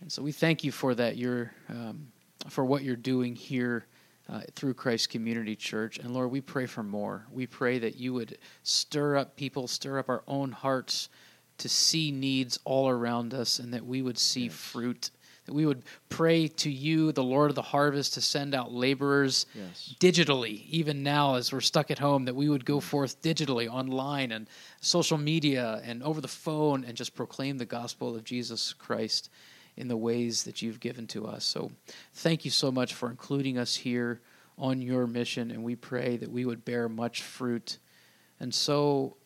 And 0.00 0.10
so 0.12 0.22
we 0.22 0.32
thank 0.32 0.64
you 0.64 0.72
for 0.72 0.94
that. 0.94 1.16
You're 1.16 1.52
um, 1.68 2.08
for 2.48 2.64
what 2.64 2.82
you're 2.82 2.96
doing 2.96 3.34
here 3.36 3.86
uh, 4.28 4.40
through 4.54 4.74
Christ 4.74 5.10
Community 5.10 5.56
Church, 5.56 5.98
and 5.98 6.14
Lord, 6.14 6.30
we 6.30 6.40
pray 6.40 6.66
for 6.66 6.82
more. 6.82 7.26
We 7.30 7.46
pray 7.46 7.78
that 7.80 7.96
you 7.96 8.14
would 8.14 8.38
stir 8.62 9.16
up 9.16 9.36
people, 9.36 9.66
stir 9.66 9.98
up 9.98 10.08
our 10.08 10.22
own 10.26 10.52
hearts 10.52 11.08
to 11.58 11.68
see 11.68 12.10
needs 12.10 12.58
all 12.64 12.88
around 12.88 13.34
us, 13.34 13.58
and 13.58 13.72
that 13.74 13.84
we 13.84 14.02
would 14.02 14.18
see 14.18 14.44
Yes. 14.44 14.54
fruit. 14.54 15.10
That 15.46 15.54
we 15.54 15.66
would 15.66 15.82
pray 16.08 16.46
to 16.46 16.70
you, 16.70 17.10
the 17.10 17.24
Lord 17.24 17.50
of 17.50 17.56
the 17.56 17.62
harvest, 17.62 18.14
to 18.14 18.20
send 18.20 18.54
out 18.54 18.72
laborers 18.72 19.44
Yes. 19.56 19.94
digitally, 19.98 20.64
even 20.68 21.02
now 21.02 21.34
as 21.34 21.52
we're 21.52 21.60
stuck 21.60 21.90
at 21.90 21.98
home, 21.98 22.26
that 22.26 22.36
we 22.36 22.48
would 22.48 22.64
go 22.64 22.78
forth 22.78 23.20
digitally, 23.22 23.68
online, 23.68 24.30
and 24.30 24.46
social 24.80 25.18
media, 25.18 25.80
and 25.84 26.00
over 26.04 26.20
the 26.20 26.28
phone, 26.28 26.84
and 26.84 26.96
just 26.96 27.14
proclaim 27.16 27.58
the 27.58 27.66
gospel 27.66 28.14
of 28.14 28.22
Jesus 28.22 28.72
Christ 28.72 29.30
in 29.76 29.88
the 29.88 29.96
ways 29.96 30.44
that 30.44 30.62
you've 30.62 30.80
given 30.80 31.06
to 31.08 31.26
us. 31.26 31.44
So 31.44 31.72
thank 32.14 32.44
you 32.44 32.50
so 32.50 32.70
much 32.70 32.94
for 32.94 33.10
including 33.10 33.58
us 33.58 33.76
here 33.76 34.20
on 34.58 34.82
your 34.82 35.06
mission, 35.06 35.50
and 35.50 35.64
we 35.64 35.74
pray 35.74 36.16
that 36.18 36.30
we 36.30 36.44
would 36.44 36.64
bear 36.64 36.88
much 36.88 37.22
fruit 37.22 37.78
and 38.38 38.54
sow 38.54 39.16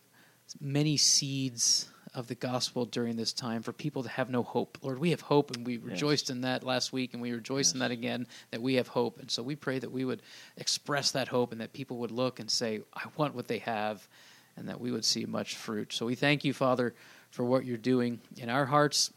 many 0.61 0.97
seeds 0.97 1.89
of 2.15 2.29
the 2.29 2.35
gospel 2.35 2.87
during 2.87 3.17
this 3.17 3.33
time 3.33 3.61
for 3.63 3.73
people 3.73 4.03
to 4.03 4.09
have 4.09 4.31
no 4.31 4.43
hope. 4.43 4.79
Lord, 4.81 4.99
we 4.99 5.11
have 5.11 5.21
hope, 5.21 5.55
and 5.55 5.67
we 5.67 5.75
Yes. 5.75 5.83
rejoiced 5.85 6.31
in 6.31 6.43
that 6.43 6.63
last 6.63 6.93
week, 6.93 7.13
and 7.13 7.21
we 7.21 7.33
rejoice 7.33 7.73
in 7.73 7.81
that 7.81 7.91
again, 7.91 8.27
that 8.53 8.63
we 8.63 8.75
have 8.75 8.89
hope. 8.89 9.19
And 9.19 9.31
so 9.31 9.43
we 9.43 9.57
pray 9.57 9.79
that 9.81 9.93
we 9.93 10.05
would 10.05 10.23
express 10.57 11.11
that 11.11 11.29
hope 11.29 11.53
and 11.53 11.61
that 11.61 11.73
people 11.75 11.99
would 11.99 12.11
look 12.13 12.41
and 12.41 12.51
say, 12.51 12.81
I 12.95 13.03
want 13.17 13.35
what 13.35 13.49
they 13.49 13.59
have, 13.59 14.09
and 14.57 14.69
that 14.69 14.81
we 14.81 14.93
would 14.93 15.05
see 15.05 15.27
much 15.27 15.57
fruit. 15.57 15.93
So 15.93 16.07
we 16.07 16.15
thank 16.15 16.45
you, 16.45 16.55
Father, 16.55 16.95
for 17.31 17.45
what 17.45 17.67
you're 17.67 17.77
doing 17.77 18.21
in 18.39 18.49
our 18.49 18.65
hearts. 18.65 19.13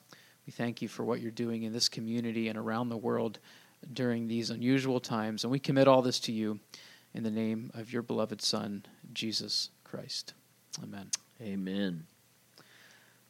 We 0.49 0.53
thank 0.53 0.81
you 0.81 0.87
for 0.87 1.03
what 1.03 1.21
you're 1.21 1.29
doing 1.29 1.61
in 1.61 1.73
this 1.73 1.87
community 1.87 2.47
and 2.47 2.57
around 2.57 2.89
the 2.89 2.97
world 2.97 3.37
during 3.93 4.27
these 4.27 4.49
unusual 4.49 4.99
times. 4.99 5.43
And 5.43 5.51
we 5.51 5.59
commit 5.59 5.87
all 5.87 6.01
this 6.01 6.19
to 6.21 6.31
you 6.31 6.59
in 7.13 7.21
the 7.21 7.29
name 7.29 7.69
of 7.75 7.93
your 7.93 8.01
beloved 8.01 8.41
Son, 8.41 8.83
Jesus 9.13 9.69
Christ. 9.83 10.33
Amen. 10.81 11.11
Amen. 11.39 12.07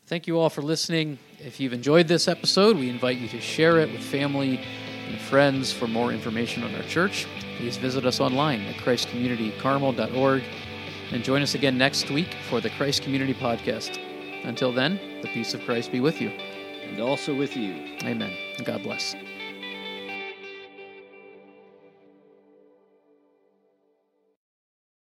Thank 0.05 0.27
you 0.27 0.39
all 0.39 0.49
for 0.49 0.61
listening. 0.61 1.19
If 1.39 1.59
you've 1.59 1.73
enjoyed 1.73 2.07
this 2.07 2.29
episode, 2.29 2.77
we 2.77 2.89
invite 2.89 3.17
you 3.17 3.27
to 3.27 3.41
share 3.41 3.79
it 3.79 3.91
with 3.91 4.01
family 4.01 4.61
and 5.09 5.19
friends. 5.19 5.73
For 5.73 5.87
more 5.87 6.13
information 6.13 6.63
on 6.63 6.73
our 6.73 6.83
church, 6.83 7.27
please 7.57 7.75
visit 7.75 8.05
us 8.05 8.21
online 8.21 8.61
at 8.61 8.75
christcommunitycarmel.org 8.75 10.43
and 11.11 11.21
join 11.21 11.41
us 11.41 11.53
again 11.53 11.77
next 11.77 12.09
week 12.11 12.33
for 12.49 12.61
the 12.61 12.69
Christ 12.69 13.03
Community 13.03 13.33
Podcast. 13.33 13.99
Until 14.45 14.71
then, 14.71 15.01
the 15.21 15.27
peace 15.27 15.53
of 15.53 15.59
Christ 15.65 15.91
be 15.91 15.99
with 15.99 16.21
you. 16.21 16.31
And 16.89 16.99
also 17.01 17.35
with 17.35 17.55
you. 17.55 17.75
Amen. 18.03 18.31
God 18.63 18.83
bless. 18.83 19.15